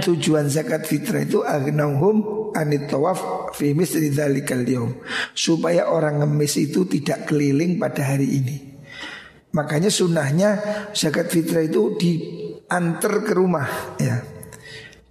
tujuan 0.04 0.48
zakat 0.52 0.88
fitrah 0.88 1.24
itu 1.24 1.44
agnahum 1.44 2.50
anit 2.56 2.88
tawaf 2.88 3.52
fi 3.56 3.76
supaya 5.36 5.90
orang 5.90 6.24
ngemis 6.24 6.54
itu 6.60 6.88
tidak 6.88 7.28
keliling 7.28 7.76
pada 7.76 8.14
hari 8.14 8.28
ini. 8.40 8.73
Makanya 9.54 9.88
sunnahnya 9.88 10.50
zakat 10.92 11.30
fitrah 11.30 11.62
itu 11.62 11.94
diantar 11.94 13.22
ke 13.22 13.32
rumah 13.32 13.96
ya. 14.02 14.20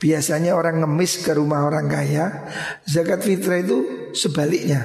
Biasanya 0.03 0.59
orang 0.59 0.83
ngemis 0.83 1.23
ke 1.23 1.31
rumah 1.31 1.63
orang 1.63 1.87
kaya 1.87 2.51
Zakat 2.83 3.23
fitrah 3.23 3.63
itu 3.63 4.11
sebaliknya 4.11 4.83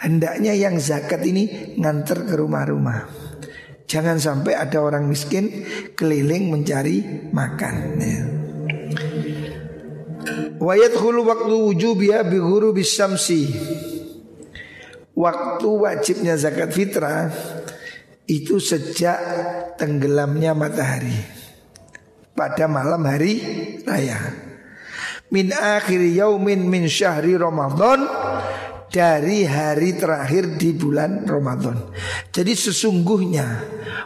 Hendaknya 0.00 0.56
yang 0.56 0.80
zakat 0.80 1.20
ini 1.20 1.76
nganter 1.76 2.24
ke 2.24 2.32
rumah-rumah 2.32 3.04
Jangan 3.84 4.16
sampai 4.16 4.56
ada 4.56 4.80
orang 4.80 5.04
miskin 5.04 5.68
keliling 5.92 6.48
mencari 6.48 7.28
makan 7.30 7.74
ya. 8.00 8.24
Wayat 10.56 10.96
hulu 10.96 11.28
waktu 11.28 11.52
wujubiha 11.52 12.24
bi 12.24 12.40
ghurubis 12.40 12.96
syamsi. 12.96 13.52
Waktu 15.14 15.68
wajibnya 15.68 16.34
zakat 16.34 16.72
fitrah 16.72 17.30
itu 18.24 18.56
sejak 18.56 19.18
tenggelamnya 19.76 20.56
matahari 20.56 21.16
pada 22.32 22.64
malam 22.66 23.04
hari 23.04 23.40
raya. 23.84 24.18
Min 25.28 25.50
akhir 25.50 26.00
yaumin 26.14 26.68
min 26.68 26.86
syahri 26.88 27.34
Ramadan 27.34 28.06
dari 28.94 29.42
hari 29.42 29.98
terakhir 29.98 30.54
di 30.54 30.70
bulan 30.72 31.26
Ramadan. 31.26 31.90
Jadi 32.30 32.54
sesungguhnya 32.54 33.46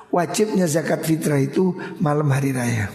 wajibnya 0.08 0.64
zakat 0.64 1.04
fitrah 1.04 1.36
itu 1.36 1.76
malam 2.00 2.32
hari 2.32 2.56
raya. 2.56 2.88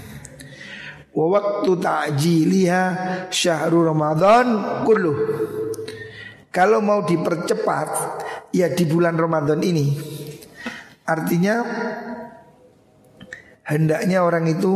Wa 1.13 1.25
waktu 1.29 1.71
ta'jiliha 1.77 2.83
syahrul 3.29 3.93
Ramadan 3.93 4.81
kulluh. 4.81 5.17
Kalau 6.49 6.81
mau 6.81 7.05
dipercepat 7.05 7.89
ya 8.49 8.73
di 8.73 8.85
bulan 8.89 9.13
Ramadan 9.13 9.61
ini. 9.61 10.21
Artinya 11.03 11.55
hendaknya 13.67 14.23
orang 14.23 14.47
itu 14.47 14.73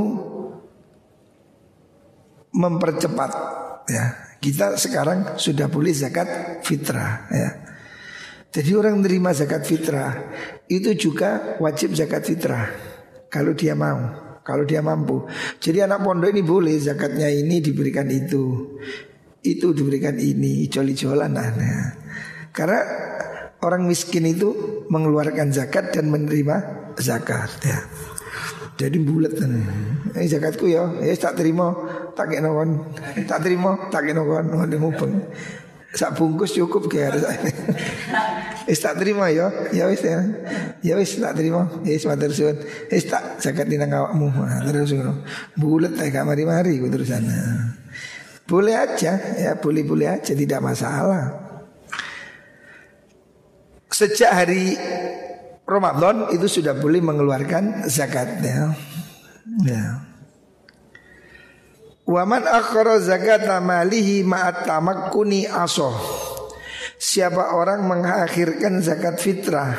mempercepat 2.51 3.31
ya. 3.87 4.05
Kita 4.37 4.77
sekarang 4.77 5.39
sudah 5.41 5.65
boleh 5.65 5.95
zakat 5.95 6.61
fitrah 6.61 7.25
ya. 7.33 7.49
Jadi 8.53 8.71
orang 8.73 9.01
menerima 9.01 9.33
zakat 9.33 9.63
fitrah 9.65 10.13
itu 10.69 10.93
juga 10.93 11.57
wajib 11.59 11.97
zakat 11.97 12.23
fitrah 12.25 12.69
kalau 13.27 13.53
dia 13.57 13.73
mau. 13.73 14.27
Kalau 14.47 14.63
dia 14.63 14.79
mampu 14.79 15.27
Jadi 15.59 15.83
anak 15.83 16.07
pondok 16.07 16.31
ini 16.31 16.39
boleh 16.39 16.79
zakatnya 16.79 17.27
ini 17.27 17.59
diberikan 17.59 18.07
itu 18.07 18.79
Itu 19.43 19.75
diberikan 19.75 20.15
ini 20.15 20.71
Joli-jolan 20.71 21.35
nah. 21.35 21.51
Karena 22.55 22.79
orang 23.61 23.87
miskin 23.87 24.27
itu 24.27 24.83
mengeluarkan 24.91 25.49
zakat 25.53 25.95
dan 25.95 26.09
menerima 26.13 26.89
zakat 26.97 27.49
ya. 27.63 27.79
Jadi 28.77 29.01
bulat 29.01 29.33
Ini 29.41 30.29
zakatku 30.29 30.69
ya, 30.69 30.85
ya 31.01 31.13
tak 31.17 31.41
terima, 31.41 31.73
tak 32.13 32.29
kena 32.29 32.53
kon, 32.53 32.93
tak 33.25 33.41
terima, 33.41 33.89
tak 33.89 34.05
kena 34.05 34.21
kon, 34.21 34.53
ada 34.53 34.77
mupeng. 34.77 35.17
Sak 35.97 36.13
bungkus 36.13 36.53
cukup 36.53 36.85
kayak 36.85 37.15
harus. 37.15 37.25
Wis 38.69 38.77
tak 38.77 39.01
terima 39.01 39.33
ya. 39.33 39.49
Ya 39.73 39.87
wis 39.89 40.03
ya. 40.03 40.19
Ya 40.83 40.93
wis 40.99 41.15
tak 41.17 41.33
terima. 41.39 41.65
Ya 41.81 41.97
wis 41.97 42.05
matur 42.05 42.29
suwun. 42.29 42.59
Wis 42.91 43.07
tak 43.07 43.39
zakat 43.41 43.65
nang 43.71 43.89
awakmu. 43.95 44.29
Nah, 44.29 44.61
terus 44.67 44.93
ngono. 44.93 45.23
Bulet 45.55 45.95
ta 45.95 46.05
gak 46.11 46.27
mari-mari 46.27 46.77
ku 46.77 46.91
terusan. 46.91 47.23
Boleh 48.45 48.75
aja 48.77 49.15
ya, 49.39 49.57
boleh-boleh 49.57 50.19
aja 50.19 50.35
tidak 50.35 50.59
masalah. 50.59 51.46
Sejak 53.87 54.31
hari 54.31 54.75
Ramadan 55.67 56.31
itu 56.35 56.47
sudah 56.47 56.75
boleh 56.75 56.99
mengeluarkan 57.03 57.87
zakat 57.87 58.39
ya. 58.43 58.71
Ya. 59.63 59.85
Waman 62.07 62.47
akhara 62.47 63.03
zakat 63.03 63.47
malihi 63.63 64.23
ma'at 64.23 64.63
tamakkuni 64.63 65.43
asoh 65.43 65.95
Siapa 66.97 67.53
orang 67.53 67.85
mengakhirkan 67.85 68.81
zakat 68.81 69.21
fitrah 69.21 69.75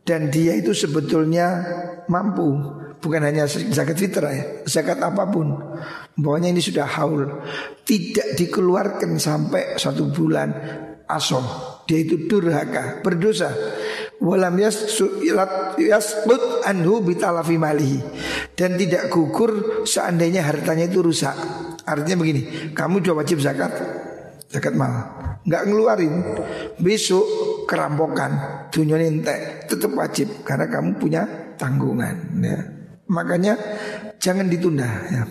dan 0.00 0.32
dia 0.32 0.56
itu 0.56 0.72
sebetulnya 0.72 1.60
mampu 2.08 2.56
bukan 3.00 3.20
hanya 3.20 3.44
zakat 3.48 4.00
fitrah 4.00 4.32
ya, 4.32 4.44
zakat 4.64 4.96
apa 5.00 5.28
pun. 5.28 5.52
Pokoknya 6.16 6.52
ini 6.52 6.60
sudah 6.64 6.88
haul, 6.88 7.28
tidak 7.84 8.36
dikeluarkan 8.36 9.20
sampai 9.20 9.76
satu 9.76 10.08
bulan 10.08 10.52
asom. 11.04 11.44
Dia 11.90 12.06
itu 12.06 12.30
durhaka, 12.30 13.02
berdosa. 13.02 13.50
Walam 14.22 14.62
yasbut 14.62 16.62
anhu 16.62 17.02
bitalafi 17.02 17.58
malihi. 17.58 17.98
Dan 18.54 18.78
tidak 18.78 19.10
gugur 19.10 19.82
seandainya 19.82 20.46
hartanya 20.46 20.86
itu 20.86 21.02
rusak. 21.02 21.34
Artinya 21.82 22.22
begini, 22.22 22.70
kamu 22.70 23.02
sudah 23.02 23.14
wajib 23.18 23.42
zakat, 23.42 23.74
zakat 24.46 24.78
mal. 24.78 25.18
Nggak 25.42 25.62
ngeluarin 25.66 26.14
besok 26.78 27.26
kerampokan 27.66 28.38
dunia 28.70 29.02
entek 29.02 29.66
tetap 29.66 29.90
wajib 29.90 30.46
karena 30.46 30.70
kamu 30.70 30.94
punya 30.94 31.26
tanggungan 31.58 32.38
ya. 32.38 32.70
Makanya 33.10 33.58
jangan 34.22 34.46
ditunda 34.46 34.86
ya. 35.10 35.26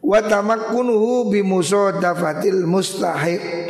Wa 0.00 0.24
tamakkunuhu 0.24 1.28
bimusadafatil 1.28 2.64
mustahiq 2.64 3.68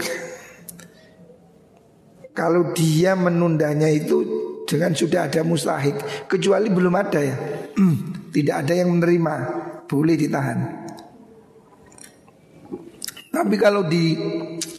kalau 2.36 2.76
dia 2.76 3.16
menundanya 3.16 3.88
itu 3.88 4.22
dengan 4.68 4.92
sudah 4.92 5.26
ada 5.26 5.40
mustahik 5.40 5.96
kecuali 6.28 6.68
belum 6.68 6.94
ada 6.94 7.20
ya 7.24 7.36
tidak 8.36 8.54
ada 8.66 8.72
yang 8.76 8.92
menerima 8.92 9.34
boleh 9.88 10.14
ditahan 10.14 10.86
tapi 13.36 13.54
kalau 13.60 13.84
di 13.84 14.16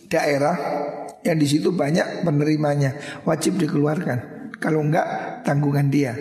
daerah 0.09 0.57
yang 1.21 1.37
di 1.37 1.45
situ 1.45 1.69
banyak 1.69 2.25
penerimanya 2.25 3.21
wajib 3.21 3.61
dikeluarkan. 3.61 4.49
Kalau 4.57 4.81
enggak 4.81 5.05
tanggungan 5.45 5.93
dia. 5.93 6.17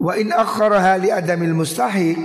Wa 0.00 0.16
in 0.16 0.32
akharaha 0.32 0.96
li 0.96 1.12
adamil 1.12 1.52
mustahik 1.52 2.16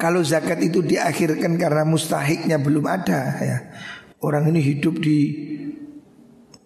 kalau 0.00 0.24
zakat 0.24 0.60
itu 0.64 0.80
diakhirkan 0.80 1.60
karena 1.60 1.84
mustahiknya 1.84 2.56
belum 2.56 2.88
ada 2.88 3.20
ya. 3.44 3.58
Orang 4.24 4.48
ini 4.48 4.64
hidup 4.64 4.96
di 4.96 5.18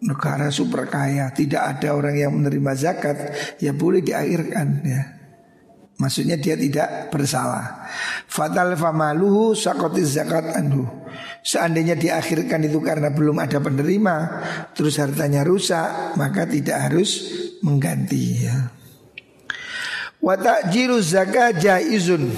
negara 0.00 0.48
super 0.48 0.88
kaya, 0.88 1.28
tidak 1.32 1.76
ada 1.76 1.92
orang 1.92 2.16
yang 2.16 2.32
menerima 2.36 2.72
zakat, 2.76 3.16
ya 3.60 3.76
boleh 3.76 4.00
diakhirkan 4.00 4.68
ya. 4.84 5.02
Maksudnya 6.00 6.40
dia 6.40 6.56
tidak 6.56 7.12
bersalah. 7.12 7.84
Fatal 8.24 8.72
famaluhu 8.72 9.52
sakotis 9.52 10.16
zakat 10.16 10.56
anhu. 10.56 10.88
Seandainya 11.44 11.92
diakhirkan 11.92 12.64
itu 12.64 12.80
karena 12.80 13.12
belum 13.12 13.36
ada 13.36 13.60
penerima, 13.60 14.16
terus 14.72 14.96
hartanya 14.96 15.44
rusak, 15.44 16.16
maka 16.16 16.48
tidak 16.48 16.88
harus 16.88 17.28
mengganti 17.60 18.48
ya. 18.48 18.72
Wa 20.24 20.40
ta'jilu 20.40 20.96
zakat 21.04 21.60
jaizun. 21.60 22.32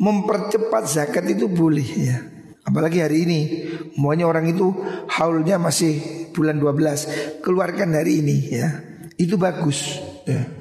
Mempercepat 0.00 0.88
zakat 0.88 1.28
itu 1.28 1.44
boleh 1.50 1.88
ya. 1.92 2.16
Apalagi 2.62 3.00
hari 3.02 3.24
ini 3.26 3.40
Semuanya 3.98 4.30
orang 4.30 4.46
itu 4.46 4.70
haulnya 5.10 5.58
masih 5.58 6.17
bulan 6.38 6.62
12 6.62 7.42
Keluarkan 7.42 7.98
hari 7.98 8.22
ini 8.22 8.36
ya 8.54 8.70
Itu 9.18 9.34
bagus 9.34 9.98
ya 10.22 10.58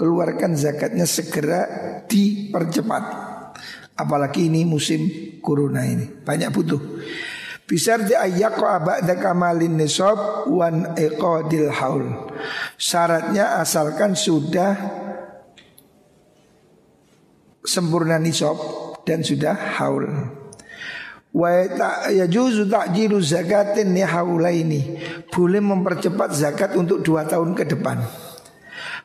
keluarkan 0.00 0.56
zakatnya 0.56 1.04
segera 1.04 1.60
dipercepat. 2.08 3.04
Apalagi 4.00 4.48
ini 4.48 4.64
musim 4.64 5.04
corona 5.44 5.84
ini 5.84 6.08
banyak 6.24 6.48
butuh. 6.48 6.80
Bisa 7.68 8.00
di 8.00 8.16
ayyaqqa 8.16 8.80
ba'da 8.82 9.14
kamalin 9.20 9.76
nisab 9.76 10.48
wan 10.48 10.96
iqadil 10.96 11.68
haul. 11.68 12.32
Syaratnya 12.80 13.60
asalkan 13.60 14.16
sudah 14.16 14.72
sempurna 17.60 18.16
nisab 18.16 18.56
dan 19.04 19.20
sudah 19.20 19.54
haul. 19.78 20.08
Wa 21.30 21.62
yajuzu 22.10 22.66
ta'jilu 22.66 23.22
zakatin 23.22 23.94
ni 23.94 24.02
haulaini. 24.02 24.98
Boleh 25.30 25.62
mempercepat 25.62 26.34
zakat 26.34 26.74
untuk 26.74 27.06
dua 27.06 27.22
tahun 27.26 27.54
ke 27.54 27.70
depan. 27.70 28.02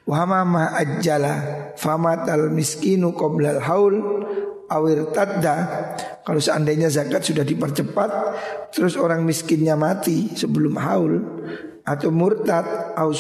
Wahama 0.06 0.74
ajjala 0.78 1.34
famatal 1.78 2.54
miskinu 2.54 3.14
qoblal 3.18 3.62
haul 3.62 3.96
awir 4.70 5.10
tadda 5.14 5.56
kalau 6.26 6.42
seandainya 6.42 6.90
zakat 6.90 7.22
sudah 7.22 7.46
dipercepat 7.46 8.10
terus 8.74 8.98
orang 8.98 9.22
miskinnya 9.22 9.78
mati 9.78 10.34
sebelum 10.34 10.78
haul 10.82 11.14
atau 11.86 12.10
murtad 12.10 12.98
au 12.98 13.14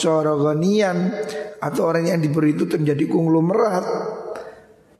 atau 1.65 1.81
orang 1.85 2.05
yang 2.09 2.19
diberi 2.21 2.57
itu 2.57 2.65
terjadi 2.65 3.05
konglomerat 3.05 3.85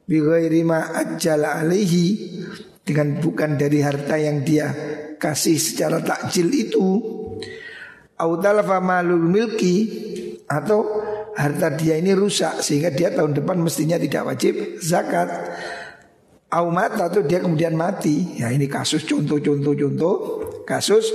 bighairi 0.06 0.62
ma 0.62 0.94
ajjala 0.94 1.62
alaihi 1.62 2.06
dengan 2.86 3.18
bukan 3.18 3.58
dari 3.58 3.82
harta 3.82 4.14
yang 4.14 4.46
dia 4.46 4.70
kasih 5.18 5.58
secara 5.58 5.98
takjil 5.98 6.46
itu 6.54 6.86
au 8.16 8.32
malul 8.78 9.26
milki 9.26 9.76
atau 10.46 10.86
harta 11.36 11.74
dia 11.74 11.98
ini 12.00 12.16
rusak 12.16 12.64
sehingga 12.64 12.94
dia 12.94 13.12
tahun 13.12 13.36
depan 13.36 13.60
mestinya 13.60 14.00
tidak 14.00 14.22
wajib 14.24 14.80
zakat. 14.80 15.28
Aumat 16.46 16.94
atau 16.94 17.26
dia 17.26 17.42
kemudian 17.42 17.74
mati. 17.74 18.38
Ya 18.38 18.54
ini 18.54 18.70
kasus 18.70 19.02
contoh-contoh-contoh 19.02 20.16
kasus 20.62 21.10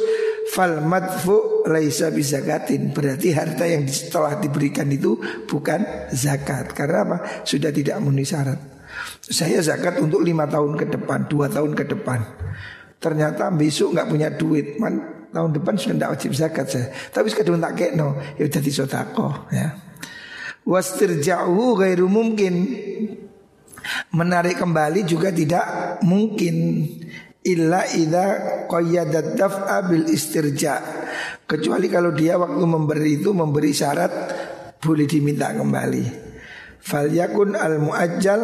fal 0.52 0.84
madfu 0.84 1.66
laisa 1.66 2.12
bizakatin. 2.12 2.92
Berarti 2.92 3.32
harta 3.32 3.64
yang 3.64 3.88
setelah 3.88 4.38
diberikan 4.38 4.92
itu 4.92 5.18
bukan 5.48 6.12
zakat. 6.12 6.76
Karena 6.76 7.08
apa? 7.08 7.18
Sudah 7.48 7.72
tidak 7.72 7.98
memenuhi 8.04 8.28
syarat. 8.28 8.60
Saya 9.22 9.62
zakat 9.62 10.02
untuk 10.02 10.22
lima 10.26 10.50
tahun 10.50 10.76
ke 10.76 10.86
depan, 10.98 11.30
dua 11.30 11.48
tahun 11.48 11.78
ke 11.78 11.88
depan. 11.88 12.20
Ternyata 13.02 13.50
besok 13.54 13.98
nggak 13.98 14.08
punya 14.10 14.30
duit, 14.34 14.78
man, 14.78 15.28
tahun 15.32 15.58
depan 15.58 15.74
sudah 15.80 15.96
tidak 15.98 16.12
wajib 16.18 16.32
zakat 16.36 16.68
saya. 16.70 16.88
Tapi 17.10 17.28
sekarang 17.32 17.64
tak 17.64 17.74
keno, 17.80 18.20
ya 18.38 18.46
jadi 18.46 18.70
sodako 18.70 19.50
ya. 19.50 19.92
Wastirja'u 20.62 21.74
gairu 21.74 22.06
mungkin 22.06 22.54
Menarik 24.14 24.62
kembali 24.62 25.02
juga 25.10 25.34
tidak 25.34 25.98
mungkin 26.06 26.86
Illa 27.42 27.90
idha 27.90 28.28
qayyadat 28.70 29.34
daf'a 29.34 29.90
bil 29.90 30.06
istirja 30.06 30.78
Kecuali 31.50 31.90
kalau 31.90 32.14
dia 32.14 32.38
waktu 32.38 32.62
memberi 32.62 33.18
itu 33.18 33.34
memberi 33.34 33.74
syarat 33.74 34.14
Boleh 34.78 35.10
diminta 35.10 35.50
kembali 35.50 36.30
Falyakun 36.82 37.58
al 37.58 37.82
muajjal 37.82 38.42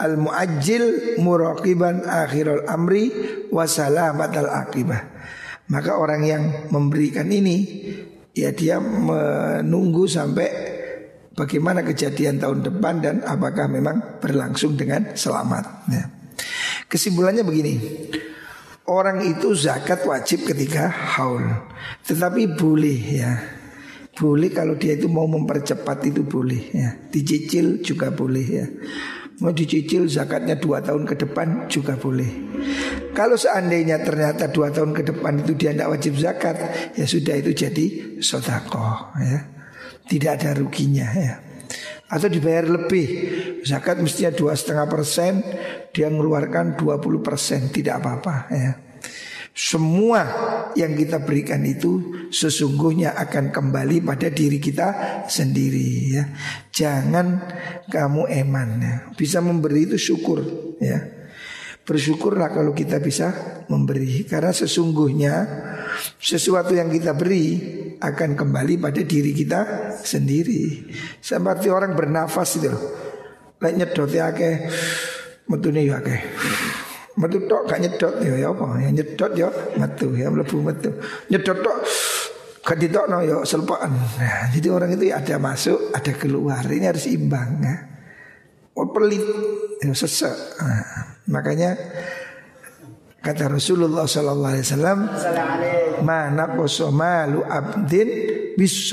al 0.00 0.16
muajjil 0.16 1.16
muraqiban 1.20 2.08
akhirul 2.08 2.64
amri 2.64 3.12
wasalamat 3.52 4.32
al 4.40 4.48
akibah 4.64 5.02
maka 5.70 6.00
orang 6.00 6.22
yang 6.26 6.42
memberikan 6.72 7.30
ini 7.30 7.56
ya 8.34 8.50
dia 8.50 8.82
menunggu 8.82 10.08
sampai 10.08 10.48
bagaimana 11.34 11.80
kejadian 11.86 12.42
tahun 12.42 12.60
depan 12.66 12.94
dan 13.00 13.16
apakah 13.22 13.70
memang 13.70 14.20
berlangsung 14.20 14.74
dengan 14.74 15.14
selamat. 15.14 15.64
Ya. 15.88 16.04
Kesimpulannya 16.90 17.46
begini, 17.46 17.74
orang 18.90 19.22
itu 19.22 19.54
zakat 19.54 20.02
wajib 20.04 20.42
ketika 20.44 20.90
haul, 20.90 21.46
tetapi 22.02 22.58
boleh 22.58 22.98
ya, 22.98 23.32
boleh 24.18 24.50
kalau 24.50 24.74
dia 24.74 24.98
itu 24.98 25.06
mau 25.06 25.30
mempercepat 25.30 26.10
itu 26.10 26.26
boleh 26.26 26.62
ya, 26.74 26.88
dicicil 27.14 27.78
juga 27.80 28.10
boleh 28.10 28.46
ya. 28.46 28.66
Mau 29.40 29.56
dicicil 29.56 30.04
zakatnya 30.04 30.60
dua 30.60 30.84
tahun 30.84 31.08
ke 31.08 31.16
depan 31.24 31.64
juga 31.72 31.96
boleh. 31.96 32.28
Kalau 33.16 33.40
seandainya 33.40 34.04
ternyata 34.04 34.52
dua 34.52 34.68
tahun 34.68 34.92
ke 34.92 35.02
depan 35.12 35.40
itu 35.40 35.56
dia 35.56 35.72
tidak 35.72 35.96
wajib 35.96 36.14
zakat 36.20 36.56
Ya 36.92 37.08
sudah 37.08 37.34
itu 37.40 37.56
jadi 37.56 37.86
sodakoh 38.20 39.16
ya. 39.16 39.40
Tidak 40.04 40.30
ada 40.36 40.52
ruginya 40.52 41.08
ya. 41.16 41.40
Atau 42.10 42.26
dibayar 42.26 42.66
lebih 42.66 43.06
Zakat 43.62 44.02
mestinya 44.02 44.34
dua 44.34 44.58
setengah 44.58 44.90
persen 44.90 45.46
Dia 45.94 46.10
mengeluarkan 46.10 46.74
20 46.74 47.22
persen 47.22 47.70
Tidak 47.70 47.94
apa-apa 48.02 48.36
ya 48.50 48.72
semua 49.50 50.22
yang 50.78 50.94
kita 50.94 51.26
berikan 51.26 51.66
itu 51.66 52.24
sesungguhnya 52.30 53.18
akan 53.18 53.50
kembali 53.50 54.00
pada 54.06 54.30
diri 54.30 54.62
kita 54.62 54.88
sendiri 55.26 55.90
ya. 56.14 56.24
Jangan 56.70 57.26
kamu 57.90 58.30
eman 58.30 58.68
ya. 58.78 58.94
Bisa 59.18 59.42
memberi 59.42 59.90
itu 59.90 59.98
syukur 59.98 60.40
ya. 60.78 61.20
Bersyukurlah 61.80 62.54
kalau 62.54 62.70
kita 62.70 63.02
bisa 63.02 63.34
memberi 63.66 64.22
Karena 64.22 64.54
sesungguhnya 64.54 65.34
sesuatu 66.22 66.70
yang 66.76 66.86
kita 66.86 67.18
beri 67.18 67.56
akan 67.98 68.38
kembali 68.38 68.78
pada 68.78 69.02
diri 69.02 69.34
kita 69.34 69.90
sendiri 69.98 70.86
Seperti 71.18 71.66
orang 71.66 71.98
bernafas 71.98 72.62
itu 72.62 72.70
Lek 73.58 73.74
nyedot 73.74 74.06
ya 74.12 74.30
ke 74.30 74.70
Metune 75.50 75.82
ke 75.82 76.16
Metu 77.18 77.38
tok 77.50 77.66
gak 77.66 77.80
nyedot. 77.82 78.14
Ya 78.22 78.34
ya 78.38 78.48
apa? 78.54 78.66
Ya 78.78 78.88
nyedot 78.94 79.32
ya 79.34 79.48
metu 79.78 80.14
ya 80.14 80.30
mlebu 80.30 80.56
metu. 80.62 80.90
Nyedot 81.26 81.58
tok 81.58 81.76
gak 82.60 82.78
no 83.08 83.24
ya 83.24 83.40
selpaan 83.42 83.90
nah, 83.90 84.46
Jadi 84.52 84.68
orang 84.68 84.94
itu 84.94 85.10
ya 85.10 85.18
ada 85.18 85.36
masuk 85.42 85.90
ada 85.90 86.12
keluar. 86.14 86.62
Ini 86.62 86.86
harus 86.90 87.10
imbang 87.10 87.58
ya. 87.62 87.76
Oh 88.78 88.90
pelit. 88.94 89.24
Ya 89.82 89.90
sesek. 89.90 90.36
Nah. 90.62 91.18
Makanya 91.30 91.78
kata 93.22 93.46
Rasulullah 93.46 94.04
sallallahu 94.08 94.52
alaihi 94.56 94.66
wasallam 94.66 94.98
mana 96.02 96.50
malu 96.90 97.40
abdin 97.46 98.08
bis. 98.58 98.90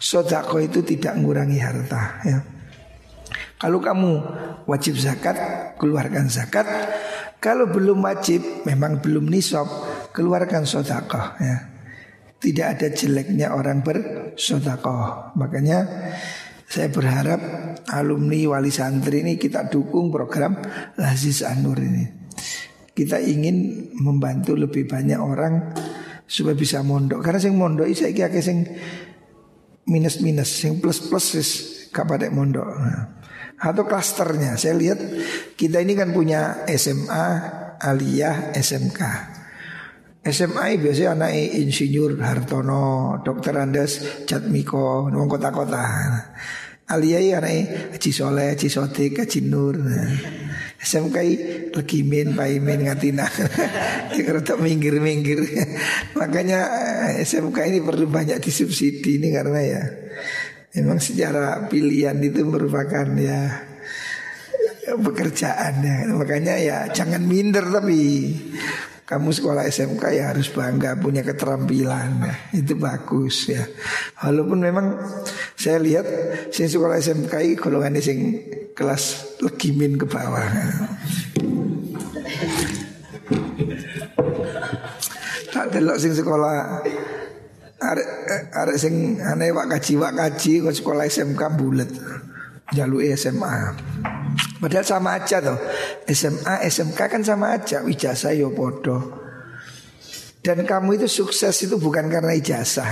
Sedekah 0.00 0.64
itu 0.64 0.80
tidak 0.80 1.12
mengurangi 1.20 1.60
harta 1.60 2.24
ya. 2.24 2.40
Kalau 3.60 3.76
kamu 3.76 4.10
wajib 4.64 4.96
zakat, 4.96 5.36
keluarkan 5.76 6.32
zakat. 6.32 6.64
Kalau 7.36 7.68
belum 7.68 8.00
wajib, 8.00 8.64
memang 8.64 9.04
belum 9.04 9.28
nisab, 9.28 9.68
keluarkan 10.16 10.64
sedekah 10.64 11.36
ya. 11.36 11.56
Tidak 12.40 12.66
ada 12.66 12.88
jeleknya 12.88 13.52
orang 13.52 13.84
bersedekah. 13.84 15.36
Makanya 15.36 15.84
saya 16.64 16.88
berharap 16.88 17.40
alumni 17.92 18.56
wali 18.56 18.72
santri 18.72 19.20
ini 19.20 19.36
kita 19.36 19.68
dukung 19.68 20.08
program 20.08 20.56
Lazis 20.96 21.44
Anur 21.44 21.76
ini. 21.84 22.08
Kita 22.96 23.20
ingin 23.20 23.88
membantu 24.00 24.56
lebih 24.56 24.88
banyak 24.88 25.20
orang 25.20 25.76
supaya 26.24 26.56
bisa 26.56 26.80
mondok. 26.80 27.20
Karena 27.20 27.44
sing 27.44 27.60
mondok 27.60 27.92
saya 27.92 28.16
kira 28.16 28.32
sing 28.40 28.64
minus 29.84 30.24
minus, 30.24 30.48
sing 30.48 30.80
plus 30.80 31.04
plus 31.12 31.36
is 31.36 31.50
kapan 31.92 32.32
mondok. 32.32 32.64
Nah. 32.64 33.19
Atau 33.60 33.84
klasternya, 33.84 34.56
saya 34.56 34.72
lihat 34.72 34.96
kita 35.52 35.84
ini 35.84 35.92
kan 35.92 36.16
punya 36.16 36.64
SMA, 36.64 37.26
aliyah, 37.76 38.56
SMK. 38.56 39.00
SMA 40.24 40.80
biasanya 40.80 41.16
anak 41.16 41.32
insinyur 41.60 42.16
Hartono, 42.24 43.20
Dokter 43.20 43.60
Andes, 43.60 44.24
Jatmiko, 44.24 45.12
nong 45.12 45.28
kota-kota. 45.28 45.84
Aliyah 46.90 47.38
anak 47.38 47.94
Haji 47.94 48.10
Soleh, 48.10 48.56
Haji 48.56 48.68
Sotik, 48.72 49.20
Haji 49.22 49.40
Nur. 49.44 49.76
SMK 50.80 51.16
lagi 51.76 52.00
main, 52.00 52.32
paimin 52.32 52.88
ngatina. 52.88 53.28
Tak 54.40 54.56
minggir-minggir. 54.56 55.38
Makanya 56.16 56.60
eh, 57.12 57.22
SMK 57.22 57.56
ini 57.68 57.78
perlu 57.84 58.08
banyak 58.08 58.40
disubsidi 58.40 59.20
ini 59.20 59.28
karena 59.30 59.60
ya 59.60 59.82
memang 60.74 60.98
secara 61.02 61.66
pilihan 61.66 62.16
itu 62.22 62.46
merupakan 62.46 63.06
ya 63.18 63.66
pekerjaan 64.90 65.74
ya. 65.82 65.96
Makanya 66.14 66.54
ya 66.58 66.78
jangan 66.90 67.22
minder 67.22 67.66
tapi 67.70 68.34
kamu 69.10 69.34
sekolah 69.34 69.66
SMK 69.66 70.02
ya 70.14 70.30
harus 70.30 70.54
bangga 70.54 70.94
punya 70.94 71.26
keterampilan 71.26 72.22
ya. 72.22 72.34
itu 72.62 72.78
bagus 72.78 73.50
ya 73.50 73.66
walaupun 74.22 74.62
memang 74.62 74.86
saya 75.58 75.82
lihat 75.82 76.06
sing 76.54 76.70
sekolah 76.70 76.94
SMK 77.02 77.58
golongan 77.58 77.98
sing 77.98 78.38
kelas 78.70 79.34
legimin 79.42 79.98
ke 79.98 80.06
bawah 80.06 80.46
tak 85.50 85.66
delok 85.74 85.98
sing 85.98 86.14
sekolah 86.14 86.86
arek 87.80 88.08
arek 88.52 88.76
sing 88.76 89.16
aneh 89.24 89.50
wak 89.56 89.72
kaji 89.72 89.96
wak 89.96 90.12
kaji 90.12 90.60
kok 90.60 90.76
sekolah 90.76 91.08
SMK 91.08 91.42
bulet. 91.56 91.90
Jalur 92.70 93.02
SMA 93.18 93.74
Padahal 94.62 94.86
sama 94.86 95.18
aja 95.18 95.42
tuh 95.42 95.58
SMA, 96.06 96.62
SMK 96.70 97.00
kan 97.10 97.22
sama 97.26 97.58
aja. 97.58 97.82
Ijazah 97.82 98.30
yo 98.30 98.54
podo 98.54 99.18
Dan 100.40 100.64
kamu 100.64 101.02
itu 101.02 101.10
sukses 101.10 101.52
itu 101.66 101.76
bukan 101.76 102.06
karena 102.08 102.32
ijazah. 102.32 102.88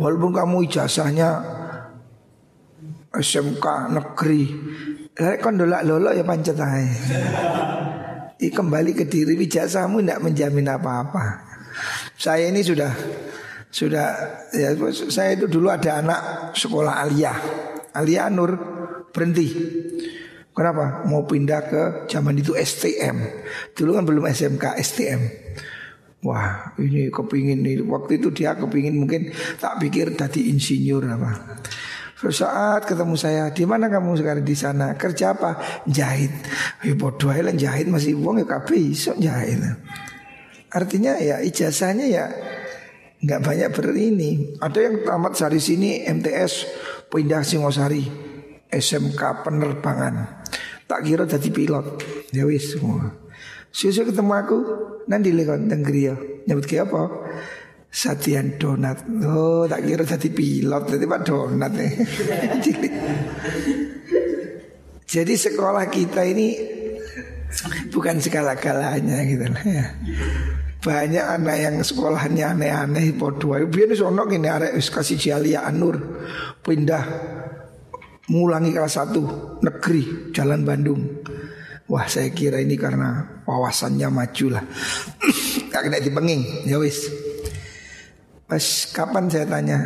Walaupun 0.00 0.32
kamu 0.34 0.56
ijazahnya 0.66 1.28
SMK 3.12 3.66
negeri. 3.92 4.42
Kan 5.14 5.60
dolak 5.60 5.84
lolo 5.84 6.10
ya 6.16 6.24
pancet 6.24 6.56
aja 6.56 7.20
Kembali 8.40 8.90
ke 8.96 9.06
diri 9.06 9.38
ijazahmu 9.38 10.02
tidak 10.02 10.24
menjamin 10.24 10.66
apa-apa. 10.66 11.52
Saya 12.18 12.50
ini 12.50 12.64
sudah 12.64 12.90
sudah 13.72 14.08
ya 14.52 14.76
saya 14.92 15.32
itu 15.32 15.48
dulu 15.48 15.72
ada 15.72 16.04
anak 16.04 16.20
sekolah 16.52 17.00
aliyah. 17.08 17.38
Aliyah 17.96 18.28
Nur 18.28 18.52
berhenti. 19.08 19.48
Kenapa? 20.52 21.08
Mau 21.08 21.24
pindah 21.24 21.60
ke 21.64 21.82
zaman 22.12 22.36
itu 22.36 22.52
STM. 22.52 23.16
Dulu 23.72 23.96
kan 23.96 24.04
belum 24.04 24.28
SMK, 24.28 24.76
STM. 24.76 25.20
Wah 26.28 26.76
ini 26.76 27.08
kepingin 27.08 27.64
nih. 27.64 27.80
Waktu 27.88 28.20
itu 28.20 28.28
dia 28.36 28.52
kepingin 28.52 29.00
mungkin 29.00 29.32
tak 29.56 29.80
pikir 29.80 30.12
tadi 30.20 30.52
insinyur 30.52 31.08
apa. 31.08 31.64
Suatu 32.20 32.44
saat 32.44 32.84
ketemu 32.84 33.16
saya 33.16 33.48
di 33.50 33.64
mana 33.64 33.88
kamu 33.88 34.20
sekarang? 34.20 34.44
Di 34.44 34.52
sana. 34.52 34.92
Kerja 35.00 35.32
apa? 35.32 35.56
Jahit. 35.88 36.30
Ya 36.84 36.92
bodoh 36.92 37.32
jahit 37.56 37.88
masih 37.88 38.20
uang 38.20 38.44
ya 38.44 38.46
kabeh 38.46 38.92
iso 38.92 39.16
jahit 39.16 39.58
artinya 40.72 41.20
ya 41.20 41.44
ijazahnya 41.44 42.06
ya 42.08 42.26
nggak 43.22 43.40
banyak 43.40 43.70
berini 43.70 44.58
ada 44.58 44.78
yang 44.82 45.06
tamat 45.06 45.38
sari 45.38 45.62
sini 45.62 46.02
MTS 46.04 46.52
pindah 47.06 47.46
Singosari 47.46 48.02
SMK 48.72 49.46
penerbangan 49.46 50.42
Tak 50.92 51.08
kira 51.08 51.24
jadi 51.24 51.48
pilot. 51.48 51.86
Ya 52.36 52.44
wis 52.44 52.76
semua. 52.76 53.16
Susu 53.72 54.04
ketemu 54.04 54.32
aku 54.36 54.58
nanti 55.08 55.32
lekon 55.32 55.64
teng 55.64 55.88
Nyebut 56.44 56.68
ke 56.68 56.84
apa? 56.84 57.08
Satian 57.88 58.60
donat. 58.60 59.00
Oh, 59.24 59.64
tak 59.64 59.88
kira 59.88 60.04
jadi 60.04 60.28
pilot, 60.28 60.92
jadi 60.92 61.04
pak 61.08 61.20
donat 61.24 61.72
cilik. 62.60 62.92
Jadi 65.12 65.36
sekolah 65.36 65.92
kita 65.92 66.24
ini 66.24 66.56
bukan 67.92 68.16
segala-galanya 68.16 69.20
gitu 69.28 69.44
lah 69.44 69.60
ya. 69.60 69.86
Banyak 70.82 71.26
anak 71.38 71.56
yang 71.62 71.76
sekolahnya 71.78 72.58
aneh-aneh 72.58 73.14
podo 73.14 73.54
ae. 73.54 73.70
Biyen 73.70 73.94
sono 73.94 74.26
kene 74.26 74.50
arek 74.50 74.74
wis 74.74 74.90
kasih 74.90 75.14
Jalia 75.14 75.62
Anur 75.62 75.94
pindah 76.58 77.04
mulangi 78.34 78.74
kelas 78.74 78.98
satu 78.98 79.22
negeri 79.62 80.34
Jalan 80.34 80.66
Bandung. 80.66 81.22
Wah 81.86 82.10
saya 82.10 82.34
kira 82.34 82.58
ini 82.58 82.74
karena 82.74 83.42
wawasannya 83.44 84.08
maju 84.08 84.46
lah 84.54 84.64
Gak 85.68 85.82
kena 85.86 85.98
dipenging 85.98 86.66
Ya 86.66 86.78
wis. 86.82 87.10
Pas 88.46 88.64
kapan 88.90 89.30
saya 89.30 89.46
tanya 89.46 89.78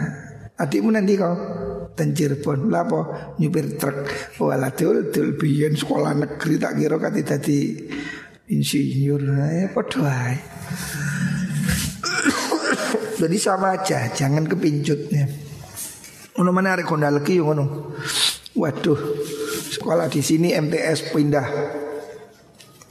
Adikmu 0.56 0.88
nanti 0.88 1.20
kau 1.20 1.36
dan 1.92 2.16
Cirebon? 2.16 2.72
Lapo 2.72 3.12
nyupir 3.36 3.76
truk. 3.76 4.08
Walah 4.40 4.72
dul 4.72 5.12
dul 5.12 5.36
biyen 5.36 5.76
sekolah 5.76 6.16
negeri 6.16 6.56
tak 6.56 6.80
kira 6.80 6.96
kati 6.96 7.20
tadi 7.20 7.58
insinyur. 8.48 9.20
Ya 9.36 9.68
Jadi 13.16 13.36
sama 13.40 13.80
aja 13.80 14.12
jangan 14.12 14.44
kepincut 14.44 15.08
ya. 15.08 15.24
Ono 16.36 16.52
mana 16.52 16.76
kondal 16.84 17.16
lagi 17.20 17.40
ngono. 17.40 17.96
Waduh, 18.56 19.00
sekolah 19.72 20.08
di 20.08 20.20
sini 20.20 20.52
MTS 20.52 21.12
pindah 21.12 21.48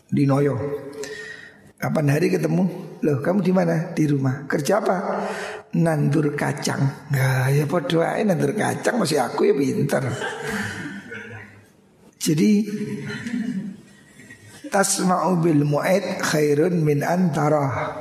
di 0.09 0.25
Noyo. 0.25 0.57
Kapan 1.77 2.09
hari 2.09 2.33
ketemu? 2.33 2.63
Loh, 3.05 3.21
kamu 3.21 3.45
di 3.45 3.53
mana? 3.53 3.93
Di 3.93 4.09
rumah. 4.09 4.49
Kerja 4.49 4.81
apa? 4.81 4.97
Nandur 5.77 6.33
kacang. 6.33 7.09
Nah, 7.13 7.49
ya 7.53 7.69
podo 7.69 8.01
ae 8.01 8.25
nandur 8.25 8.57
kacang 8.57 8.97
masih 8.97 9.21
aku 9.21 9.49
ya 9.49 9.53
pinter. 9.53 10.05
Jadi 12.17 12.65
tasma'u 14.75 15.39
bil 15.39 15.63
mu'id 15.63 16.19
khairun 16.19 16.83
min 16.83 16.99
antara. 16.99 17.95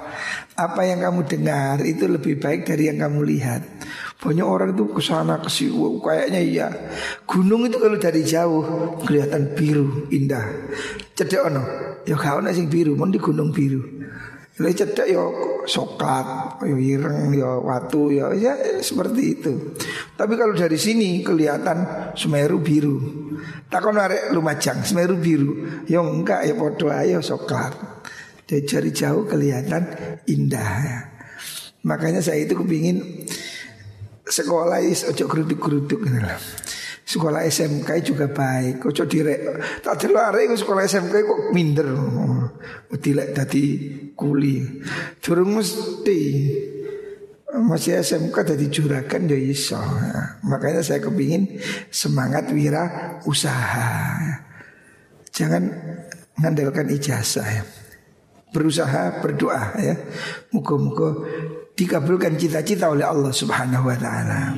Apa 0.59 0.83
yang 0.83 1.07
kamu 1.07 1.23
dengar 1.31 1.79
itu 1.87 2.11
lebih 2.11 2.43
baik 2.43 2.67
dari 2.67 2.91
yang 2.91 2.99
kamu 2.99 3.23
lihat. 3.23 3.63
Banyak 4.19 4.47
orang 4.47 4.75
itu 4.75 4.91
ke 4.91 5.03
sana 5.03 5.39
ke 5.39 5.51
sini 5.51 6.03
kayaknya 6.03 6.41
iya. 6.43 6.69
Gunung 7.27 7.71
itu 7.71 7.79
kalau 7.79 7.99
dari 7.99 8.27
jauh 8.27 8.63
kelihatan 9.07 9.55
biru 9.55 10.11
indah. 10.11 10.47
Cedek 11.15 11.47
ono, 11.47 11.63
ya 12.03 12.19
kau 12.19 12.43
sing 12.51 12.67
biru, 12.67 12.99
mau 12.99 13.07
di 13.07 13.23
gunung 13.23 13.55
biru. 13.55 13.83
Lalu 14.55 14.71
cedek 14.71 15.07
ya 15.11 15.25
soklat, 15.67 16.63
ya 16.63 16.77
ireng, 16.79 17.35
ya 17.35 17.59
watu, 17.59 18.15
ya, 18.15 18.31
ya 18.39 18.55
seperti 18.79 19.23
itu. 19.35 19.75
Tapi 20.15 20.39
kalau 20.39 20.55
dari 20.55 20.79
sini 20.79 21.27
kelihatan 21.27 22.15
Semeru 22.15 22.63
biru. 22.63 22.97
Takon 23.67 23.99
arek 23.99 24.31
Lumajang, 24.31 24.87
Semeru 24.87 25.19
biru. 25.19 25.83
Ya 25.91 25.99
enggak 25.99 26.47
ya 26.47 26.55
podo 26.55 26.87
ayo 26.87 27.19
soklat. 27.19 27.75
Dari 28.47 28.91
jauh 28.95 29.27
kelihatan 29.27 29.91
indah. 30.31 31.11
Makanya 31.83 32.23
saya 32.23 32.47
itu 32.47 32.55
kepingin 32.55 33.27
sekolah 34.23 34.81
is 34.87 35.03
ojo 35.05 35.27
geruduk-geruduk 35.27 35.99
gitu. 35.99 36.21
Sekolah 37.05 37.45
SMK 37.45 38.01
juga 38.01 38.33
baik. 38.33 38.89
Ojo 38.89 39.05
direk. 39.05 39.41
Tak 39.85 40.01
delare 40.01 40.49
sekolah 40.49 40.89
SMK 40.89 41.15
kok 41.15 41.41
minder. 41.53 41.89
Dilek 42.97 43.37
dadi 43.37 43.65
kuli. 44.17 44.65
Durung 45.21 45.61
mesti 45.61 46.21
masih 47.55 48.01
SMK 48.03 48.57
jadi 48.57 48.67
juragan 48.73 49.29
ya 49.29 49.37
iso. 49.37 49.79
Makanya 50.49 50.81
saya 50.81 51.05
kepingin 51.05 51.61
semangat 51.93 52.49
wira 52.51 53.21
usaha. 53.29 54.17
Jangan 55.29 55.63
ngandalkan 56.41 56.89
ijazah 56.89 57.47
ya. 57.47 57.63
Berusaha 58.51 59.21
berdoa 59.21 59.77
ya. 59.77 59.95
Muka-muka 60.57 61.21
dikabulkan 61.75 62.39
cita-cita 62.39 62.91
oleh 62.91 63.03
Allah 63.03 63.35
Subhanahu 63.35 63.91
wa 63.91 63.99
taala. 63.99 64.55